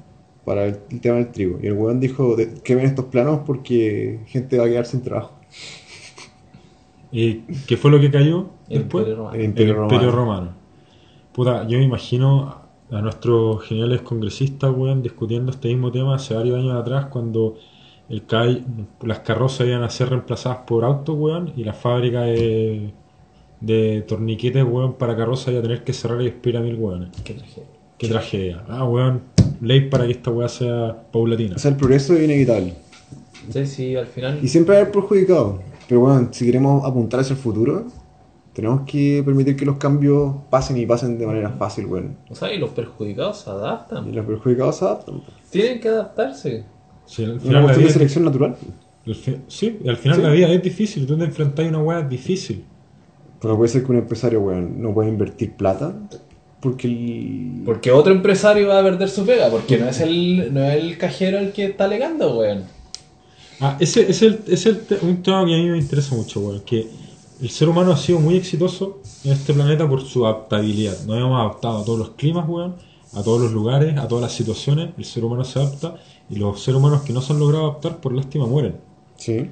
[0.49, 1.59] Para el, el tema del trigo.
[1.61, 5.35] Y el weón dijo que ven estos planos porque gente va a quedar sin trabajo.
[7.11, 9.05] ¿Y qué fue lo que cayó El después?
[9.05, 9.35] Imperio Romano.
[9.35, 10.41] El Imperio el Imperio Romano.
[10.41, 10.57] Romano.
[11.33, 16.57] Puta, yo me imagino a nuestros geniales congresistas, weón, discutiendo este mismo tema hace varios
[16.57, 17.55] años atrás cuando
[18.09, 18.65] el CAI,
[19.03, 22.91] las carrozas iban a ser reemplazadas por autos, weón, y la fábrica de,
[23.61, 27.09] de torniquetes, weón, para carrozas iba a tener que cerrar y despedir a mil weones.
[27.23, 27.69] Qué tragedia.
[27.99, 28.63] Qué tragedia.
[28.67, 29.21] Ah, weón,
[29.61, 31.55] ley para que esta weá sea paulatina.
[31.55, 32.73] O sea, el progreso es inevitable.
[33.51, 34.39] Sí, sí, al final.
[34.41, 35.59] Y siempre va a haber perjudicado.
[35.87, 37.85] Pero bueno, si queremos apuntar hacia el futuro,
[38.53, 42.15] tenemos que permitir que los cambios pasen y pasen de manera fácil, weón.
[42.29, 44.15] O sea, y los perjudicados se Y adaptan.
[44.15, 45.21] los perjudicados se adaptan.
[45.49, 46.65] Tienen que adaptarse.
[47.05, 48.55] Sí, al Una final la cuestión de es selección natural.
[49.47, 50.23] Sí, y al final Sí.
[50.23, 52.65] la vida es difícil, tú te enfrentas a una weá difícil.
[53.41, 55.95] Pero puede ser que un empresario, weón, no pueda invertir plata
[56.59, 57.61] porque el...
[57.65, 59.49] Porque otro empresario va a perder su pega.
[59.49, 62.63] Porque no es el, no es el cajero el que está alegando, weón.
[63.61, 66.15] Ah, ese ese es el, es el te- un tema que a mí me interesa
[66.15, 66.87] mucho, weón, que
[67.41, 70.97] el ser humano ha sido muy exitoso en este planeta por su adaptabilidad.
[71.05, 72.75] Nos hemos adaptado a todos los climas, weón,
[73.13, 75.95] a todos los lugares, a todas las situaciones, el ser humano se adapta
[76.29, 78.75] y los seres humanos que no se han logrado adaptar por lástima mueren.
[79.17, 79.49] Sí.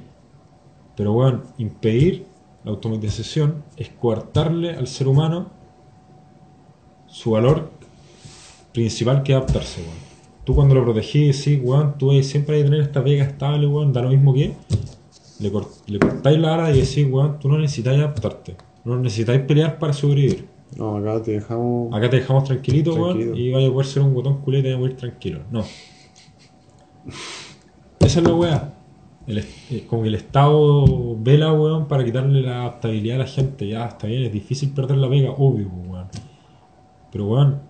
[0.96, 2.26] Pero, weón, impedir
[2.64, 5.52] la automatización es coartarle al ser humano
[7.18, 7.70] su valor
[8.74, 10.08] principal que es adaptarse, weón.
[10.44, 13.92] Tú cuando lo protegís, sí, weón, tú siempre hay que tener esta pega estable, weón,
[13.92, 14.54] da lo mismo que
[15.40, 18.56] le, cort- le cortáis la ala y decís, weón, tú no necesitáis adaptarte,
[18.86, 20.48] no necesitáis pelear para sobrevivir.
[20.78, 21.94] No, acá te dejamos...
[21.94, 23.32] Acá te dejamos tranquilito, Tranquilo.
[23.32, 25.40] weón, y vaya a poder ser un botón culete y a ir tranquilo.
[25.52, 25.64] No.
[28.00, 28.74] Esa es la weá.
[29.26, 33.28] El, est- eh, como que el Estado vela, weón, para quitarle la adaptabilidad a la
[33.28, 33.68] gente.
[33.68, 36.08] Ya, está bien, es difícil perder la pega, obvio, weón.
[37.12, 37.62] Pero, weón,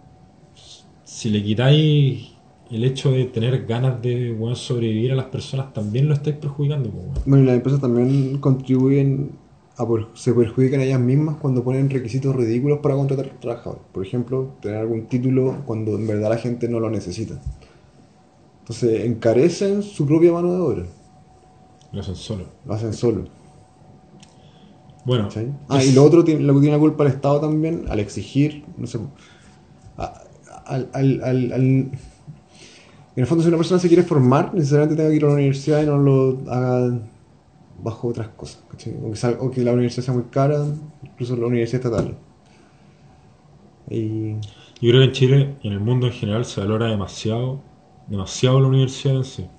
[1.04, 2.34] si le quitáis
[2.70, 6.90] el hecho de tener ganas de, weón, sobrevivir a las personas, también lo estáis perjudicando,
[6.90, 7.18] pues, weón.
[7.26, 9.32] Bueno, y las empresas también contribuyen
[9.78, 9.88] a...
[9.88, 13.84] per- se perjudican a ellas mismas cuando ponen requisitos ridículos para contratar trabajadores.
[13.94, 17.40] Por ejemplo, tener algún título cuando en verdad la gente no lo necesita.
[18.62, 20.86] Entonces, encarecen su propia mano de obra.
[21.94, 22.46] Lo hacen solo.
[22.66, 23.26] Lo hacen solo.
[25.08, 25.54] Bueno, ¿cachai?
[25.70, 28.66] Ah, y lo otro, tiene, lo que tiene la culpa el Estado también, al exigir,
[28.78, 29.00] no sé,
[30.66, 31.92] al, al, al, al-
[33.16, 35.34] En el fondo, si una persona se quiere formar, necesariamente tenga que ir a la
[35.34, 37.00] universidad y no lo haga
[37.84, 38.96] bajo otras cosas, ¿cachai?
[39.04, 40.66] O que, sal- o que la universidad sea muy cara,
[41.04, 42.18] incluso la universidad estatal.
[43.90, 44.36] Y
[44.82, 47.70] Yo creo que en Chile y en el mundo en general se valora demasiado,
[48.06, 49.52] demasiado la universidad en sí.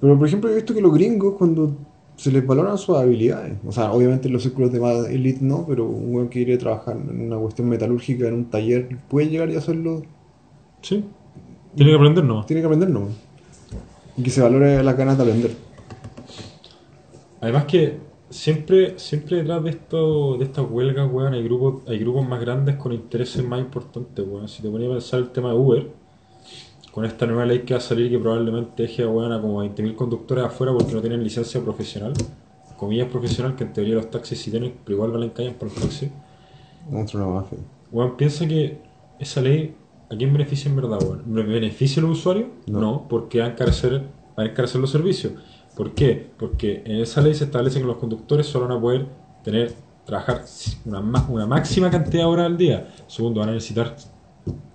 [0.00, 1.87] Pero, por ejemplo, he visto que los gringos, cuando
[2.18, 5.64] se les valoran sus habilidades, o sea, obviamente en los círculos de más elite no,
[5.68, 9.48] pero un güey que quiere trabajar en una cuestión metalúrgica, en un taller, puede llegar
[9.50, 10.02] y hacerlo,
[10.82, 11.04] Sí.
[11.74, 12.46] Tiene que aprender nomás.
[12.46, 13.08] tiene que aprender, ¿no?
[14.16, 15.50] Y que se valore las ganas de aprender.
[17.40, 17.98] Además que
[18.30, 22.76] siempre, siempre detrás de esto, de estas huelgas, weón, hay grupos, hay grupos más grandes
[22.76, 24.48] con intereses más importantes, weón.
[24.48, 25.90] Si te ponía a pensar el tema de Uber,
[26.92, 29.94] con esta nueva ley que va a salir que probablemente deje weón, a como 20.000
[29.94, 32.12] conductores afuera porque no tienen licencia profesional,
[32.76, 35.74] comillas profesional, que en teoría los taxis sí tienen, pero igual valen callan por el
[35.74, 36.10] taxi.
[36.90, 37.58] Monstruo una mafia.
[37.92, 38.80] Weón, piensa que
[39.18, 39.74] esa ley
[40.10, 41.22] ¿a quién beneficia en verdad, weón?
[41.26, 42.48] ¿Me beneficia al usuario?
[42.66, 42.80] No.
[42.80, 44.02] No, porque va a encarecer,
[44.38, 45.32] va a encarecer los servicios.
[45.76, 46.30] ¿Por qué?
[46.38, 49.06] Porque en esa ley se establece que los conductores solo van a poder
[49.44, 49.72] tener,
[50.04, 50.44] trabajar
[50.84, 52.88] una máxima cantidad de horas al día.
[53.06, 53.94] Segundo, van a necesitar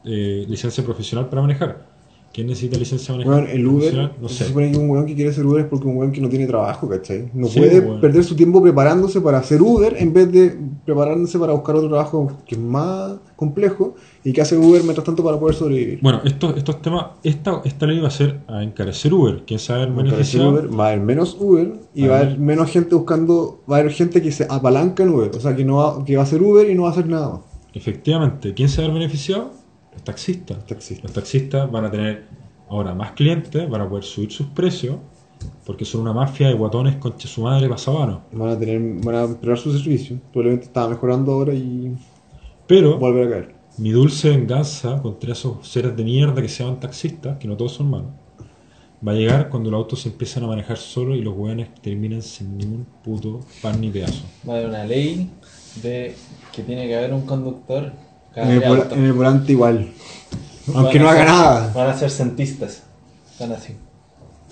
[0.06, 1.93] eh, licencia profesional para manejar.
[2.34, 3.44] ¿Quién necesita licencia de manejar?
[3.44, 4.12] Weón, el Uber?
[4.20, 4.46] No se sé.
[4.46, 6.48] supone que un weón que quiere ser Uber es porque un weón que no tiene
[6.48, 7.30] trabajo, ¿cachai?
[7.32, 11.54] No Sí, puede perder su tiempo preparándose para hacer Uber en vez de preparándose para
[11.54, 15.56] buscar otro trabajo que es más complejo y que hace Uber mientras tanto para poder
[15.56, 16.00] sobrevivir.
[16.02, 19.44] Bueno, estos, estos temas, esta, esta ley va a ser a encarecer Uber.
[19.46, 20.42] ¿Quién sabe el Va a encarecer?
[20.42, 23.80] Uber, va a haber menos Uber y va a haber menos gente buscando, va a
[23.82, 26.26] haber gente que se apalanca en Uber, o sea que no va, que va a
[26.26, 27.40] hacer Uber y no va a hacer nada más.
[27.76, 29.63] Efectivamente, ¿quién se va a beneficiado?
[30.04, 30.66] Taxistas.
[30.66, 31.04] Taxista.
[31.04, 32.26] Los taxistas van a tener
[32.70, 34.98] ahora más clientes, van a poder subir sus precios,
[35.66, 38.20] porque son una mafia de guatones concha su madre pasabanos.
[38.32, 41.96] Van a tener, van a empeorar su servicio, probablemente estaba mejorando ahora y
[42.68, 43.56] Pero volver a caer.
[43.78, 47.74] mi dulce venganza contra esos seres de mierda que se llaman taxistas, que no todos
[47.74, 48.12] son malos,
[49.06, 52.22] va a llegar cuando los autos se empiezan a manejar solos y los hueones terminan
[52.22, 54.24] sin ningún puto pan ni pedazo.
[54.48, 55.30] Va a haber una ley
[55.82, 56.16] de
[56.54, 57.92] que tiene que haber un conductor
[58.36, 59.92] En el, en volante igual.
[60.74, 61.72] Aunque Van no haga ser- nada.
[61.74, 62.84] Van a ser centistas.
[63.32, 63.76] Están así.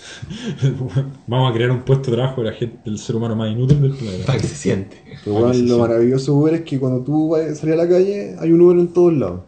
[1.28, 3.82] Vamos a crear un puesto de trabajo de la gente, del ser humano más inútil
[3.82, 4.34] del Para planeta.
[4.34, 4.98] que se siente.
[5.24, 7.88] Pero bueno, lo maravilloso de Uber es que cuando tú vas a salir a la
[7.90, 9.42] calle hay un Uber en todos lados.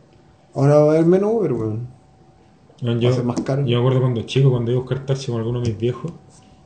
[0.56, 1.88] Ahora va a haber menos Uber, weón.
[2.82, 3.66] Weón, Va a ser más caro.
[3.66, 6.12] Yo me acuerdo cuando chico, cuando iba a buscar taxi con alguno de mis viejos,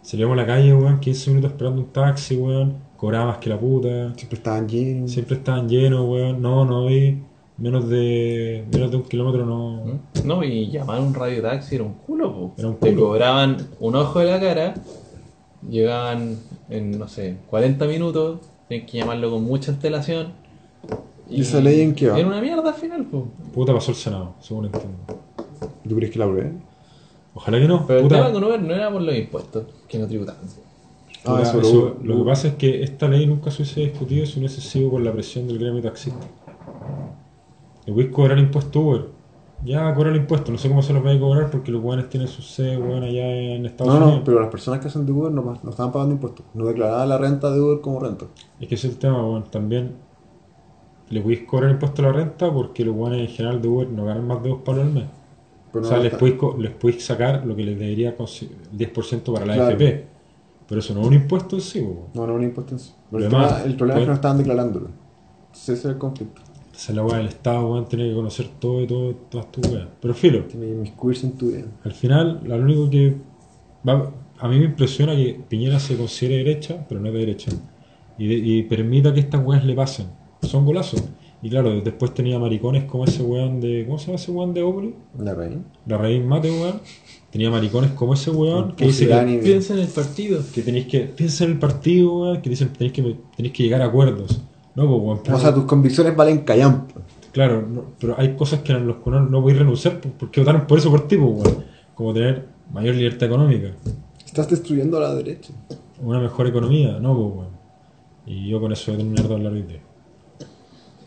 [0.01, 3.59] salíamos a la calle, weón, 15 minutos esperando un taxi, weón, cobraba más que la
[3.59, 5.11] puta, Siempre estaban llenos.
[5.11, 7.19] siempre estaban llenos, weón, no, no vi,
[7.57, 9.85] menos de, menos de un kilómetro no...
[9.85, 10.27] ¿Mm?
[10.27, 12.53] No, y llamar a un radio taxi era un culo, po.
[12.57, 13.07] Era un Te culo.
[13.07, 14.73] cobraban un ojo de la cara,
[15.67, 16.37] llegaban
[16.69, 20.33] en, no sé, 40 minutos, tenías que llamarlo con mucha antelación.
[21.29, 22.17] ¿Y esa ley en qué va?
[22.17, 23.27] Era una mierda al final, po.
[23.53, 24.97] Puta pasó el Senado, según entiendo.
[25.87, 26.61] ¿Tú crees que la aprueben?
[27.33, 30.07] Ojalá que no, Pero el tema con Uber no era por los impuestos, que no
[30.07, 30.41] tributaban.
[31.25, 34.45] Ah, eso, lo que pasa es que esta ley nunca se hubiese discutido si no
[34.45, 36.25] hubiese sido por la presión del gremio taxista.
[37.87, 39.05] Le voy a cobrar impuesto Uber.
[39.65, 42.09] Ya cobrar el impuesto, no sé cómo se los va a cobrar porque los weones
[42.09, 44.21] tienen su sede weón, allá en Estados No, no, Unidos.
[44.23, 46.45] pero las personas que hacen de Uber no, no estaban pagando impuestos.
[46.53, 48.25] No declaraban la renta de Uber como renta.
[48.59, 49.45] Es que ese es el tema, weón.
[49.45, 49.95] También
[51.09, 54.05] le podéis cobrar impuesto a la renta porque los weones en general de Uber no
[54.05, 55.05] ganan más de dos palos al mes.
[55.71, 58.15] Pero o sea, no les podéis, les podéis sacar lo que les debería el
[58.77, 59.69] 10% para la Claro.
[59.75, 60.05] AFP.
[60.67, 61.97] Pero eso no es un impuesto en sí, weón.
[62.13, 62.93] No, no, un impuesto en sí.
[63.09, 64.87] Pero el, Además, tema- el problema es que pues- no estaban declarándolo.
[65.53, 66.41] Ese es el conflicto.
[66.77, 69.67] Esa es la weá del Estado, weón, tiene que conocer todo y todo, todas tus
[69.67, 69.87] weas.
[69.99, 71.65] Pero filo, Tiene que inmiscuirse en tu vida.
[71.83, 73.15] al final, lo único que.
[73.87, 77.51] va- a mí me impresiona que Piñera se considere derecha, pero no es de derecha.
[78.19, 80.05] Y, de- y permita que estas weas le pasen.
[80.43, 81.03] Son golazos.
[81.41, 83.83] Y claro, después tenía maricones como ese weón de.
[83.85, 84.93] ¿Cómo se llama ese weón de Opoli?
[85.19, 85.61] La reina.
[85.87, 86.79] La raíz mate, weón.
[87.31, 90.41] Tenía maricones como ese weón que dice que, Piensa en el partido.
[90.53, 90.99] que tenéis que.
[91.01, 94.41] Piensa en el partido, weón, que dicen que tenéis que, tenéis que llegar a acuerdos.
[94.77, 95.35] No, pues, weón.
[95.35, 97.01] O sea, tus convicciones valen callampa.
[97.33, 100.65] Claro, no- pero hay cosas que los que no, no podéis renunciar por- porque votaron
[100.67, 101.65] por eso por tipo, weón.
[101.95, 103.69] Como tener mayor libertad económica,
[104.25, 105.51] Estás destruyendo a la derecha.
[106.01, 107.57] una mejor economía, no, pues, weón.
[108.27, 109.81] Y yo con eso voy a terminar de hablar hoy día.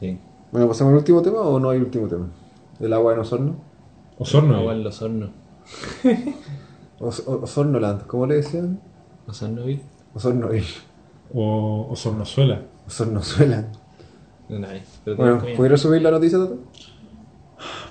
[0.01, 0.19] Sí.
[0.51, 2.29] Bueno, ¿pasamos al último tema o no hay último tema?
[2.81, 3.55] ¿El agua en Osorno?
[4.19, 4.77] Osorno, Agua eh.
[4.79, 5.31] en los hornos.
[6.99, 8.81] Os- o- Osornoland, ¿cómo le decían?
[9.29, 9.83] Osornoville.
[10.15, 10.67] Osornoville.
[11.35, 12.63] O Osornozuela.
[12.87, 13.67] Osornozuela.
[14.49, 14.83] No hay.
[15.05, 15.43] Pero Bueno.
[15.57, 16.59] ¿pudieras subir la noticia, Tato?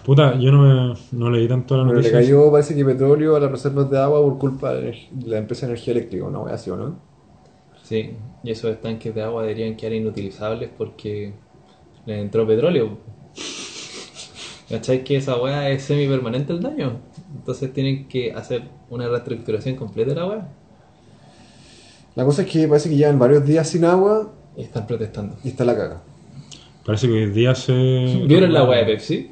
[0.06, 0.62] Puta, yo no,
[0.94, 2.20] me, no leí tanto la Bueno, le noticia.
[2.20, 5.30] cayó, parece que petróleo a las reservas de agua por culpa de la energ- de
[5.30, 6.96] la empresa de energía eléctrica, una wea así, ¿o no?
[7.84, 8.12] Sí,
[8.44, 11.34] y esos estanques de agua deberían quedar inutilizables porque
[12.06, 12.98] les entró petróleo.
[14.70, 17.00] ¿Cachai que esa weá es semipermanente el daño?
[17.36, 20.48] Entonces tienen que hacer una reestructuración completa de la weá.
[22.20, 25.38] La cosa es que parece que llevan varios días sin agua Y están protestando.
[25.42, 26.02] y está la caga.
[26.86, 27.72] Parece que hoy día se.
[28.28, 29.32] ¿Vieron la weá de Pepsi?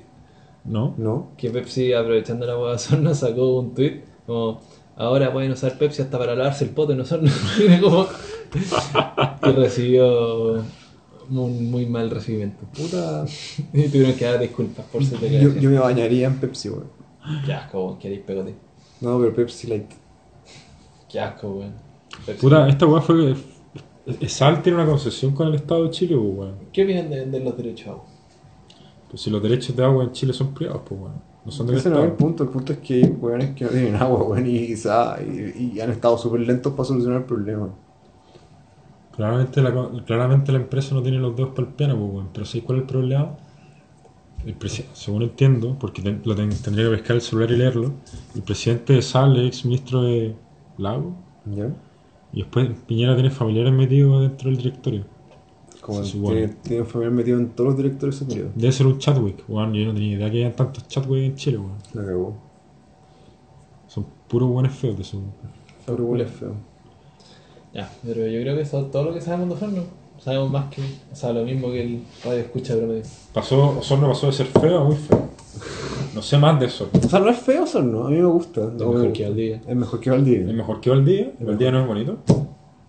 [0.64, 0.96] No.
[0.98, 1.32] ¿No?
[1.38, 4.62] Que Pepsi, aprovechando la weá de Osorno, sacó un tweet como
[4.96, 7.30] ahora pueden usar Pepsi hasta para lavarse el poto en Osorno.
[7.82, 8.08] Como-
[9.44, 10.64] y recibió
[11.30, 12.66] un muy mal recibimiento.
[12.74, 13.26] Puta.
[13.74, 16.88] Y tuvieron que dar disculpas por su Yo, yo me bañaría en Pepsi, weón.
[17.46, 18.56] Qué asco, weón, queréis pegote.
[19.02, 19.92] No, pero Pepsi Light.
[21.10, 21.87] Qué asco, weón.
[22.40, 23.36] Puta, esta weá fue.
[24.28, 26.56] Sal tiene una concesión con el Estado de Chile, pues, weón.
[26.72, 28.06] ¿Qué opinan de vender los derechos a agua?
[29.10, 31.22] Pues si los derechos de agua en Chile son privados, pues, weón.
[31.46, 33.66] No son del Ese no es el punto, el punto es que hay weones que
[33.66, 37.26] no tienen agua, weón, y quizá y, y han estado súper lentos para solucionar el
[37.26, 37.70] problema.
[39.16, 39.74] Claramente la,
[40.06, 42.30] claramente la empresa no tiene los dedos para el piano, pues, weón.
[42.34, 43.38] Pero ¿sabes cuál es el problema?
[44.46, 44.56] el
[44.94, 47.94] según entiendo, porque ten- lo ten- tendría que pescar el celular y leerlo,
[48.36, 50.36] el presidente de Sale, ex ministro de
[50.78, 51.16] Lago,
[51.46, 51.72] ¿Ya?
[52.34, 55.06] Y después Piñera tiene familiares metidos dentro del directorio.
[55.82, 56.36] Como supone.
[56.36, 58.52] tiene, tiene un familiar metido en todos los directores de ese periodo.
[58.56, 59.74] Debe ser un Chadwick, weón.
[59.74, 61.78] Yo no tenía idea que hayan tantos Chadwick en Chile, weón.
[61.94, 62.36] La cagó.
[63.88, 65.22] Son puros buenos feos de su.
[65.86, 66.56] Puro huele feo.
[67.74, 69.84] Ya, pero yo creo que eso es todo lo que sabemos de Osorno.
[70.20, 73.04] Sabemos más que, o sea, lo mismo que el radio escucha promedio.
[73.34, 75.30] Pasó, Osorno pasó de ser feo a muy feo.
[76.16, 76.90] No sé más de eso.
[76.94, 78.06] O sea, no es feo eso, ¿no?
[78.08, 78.62] A mí me gusta.
[78.62, 79.62] Es No, mejor me- que Valdivia.
[79.68, 80.54] Es mejor que Es Valdivia.
[80.54, 81.32] mejor que Valdía.
[81.40, 82.18] Valdía no es bonito.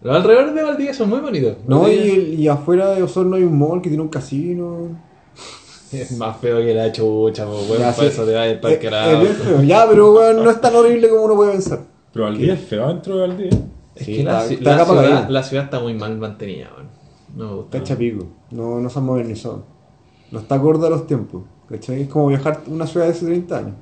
[0.03, 1.57] Los alrededores de Valdivia son muy bonitos.
[1.67, 4.89] No, y, Valdivia y afuera de Osorno hay un mall que tiene un casino.
[5.93, 7.79] Es más feo que la chucha, po, weón.
[7.79, 8.07] Ya, Para sí.
[8.07, 9.63] eso te va el Es, parque es bien feo.
[9.63, 11.81] Ya, pero weón, no es tan horrible como uno puede pensar.
[12.13, 13.51] Pero Valdía es feo dentro de Valdía.
[13.95, 15.27] Es Sí, que la, la ciudad, allá.
[15.31, 16.89] la ciudad está muy mal mantenida, weón.
[17.37, 17.79] No me gusta.
[17.79, 18.27] Está hecha pico.
[18.51, 19.65] No, no se han modernizado.
[20.31, 21.43] No está acorde a los tiempos.
[21.69, 22.03] ¿Cachai?
[22.03, 23.75] Es como viajar una ciudad de hace 30 años.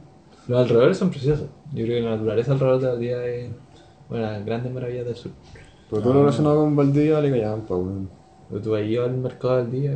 [0.49, 1.47] Los alrededores son preciosos.
[1.73, 3.51] Yo creo que la naturaleza alrededor de Valdivia es
[4.09, 5.33] una de las grandes maravillas del sur.
[5.91, 8.09] Pero todo lo relacionado con Valdivia le callaban pa, weón.
[8.49, 9.93] Pero tú ahí al mercado del día,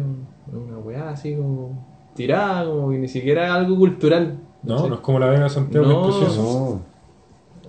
[0.52, 4.38] una weá así como tirada, como que ni siquiera es algo cultural.
[4.62, 4.88] No, ¿cachai?
[4.90, 6.02] no es como la Vega de Santiago, No.
[6.02, 6.42] que es precioso.
[6.42, 6.90] No.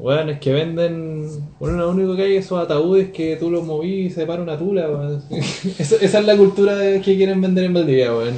[0.03, 1.27] Weón, es que venden.
[1.59, 4.41] Bueno, lo único que hay es esos ataúdes que tú los moví y se para
[4.41, 5.21] una tula, weón.
[5.29, 8.33] esa, esa es la cultura que quieren vender en Valdivia, weón.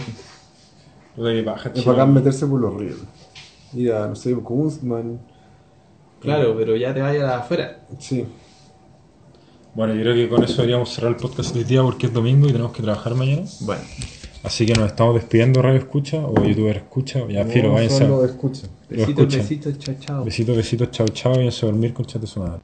[1.15, 2.97] De baja, Es bacán meterse por los ríos.
[3.73, 5.19] Ir a, no sé, Kunzman.
[6.19, 7.85] Claro, pero ya te vayas afuera.
[7.99, 8.25] Sí.
[9.75, 12.13] Bueno, yo creo que con eso deberíamos cerrar el podcast de hoy día porque es
[12.13, 13.43] domingo y tenemos que trabajar mañana.
[13.61, 13.81] Bueno,
[14.43, 17.25] Así que nos estamos despidiendo, Radio Escucha o YouTuber Escucha.
[17.27, 17.47] Ya,
[17.89, 18.67] solo escucha.
[18.89, 20.25] Lo besitos, besitos, chao, chao.
[20.25, 21.33] Besitos, besitos, chao, chao.
[21.35, 22.61] Váyanse a dormir con chat de su madre.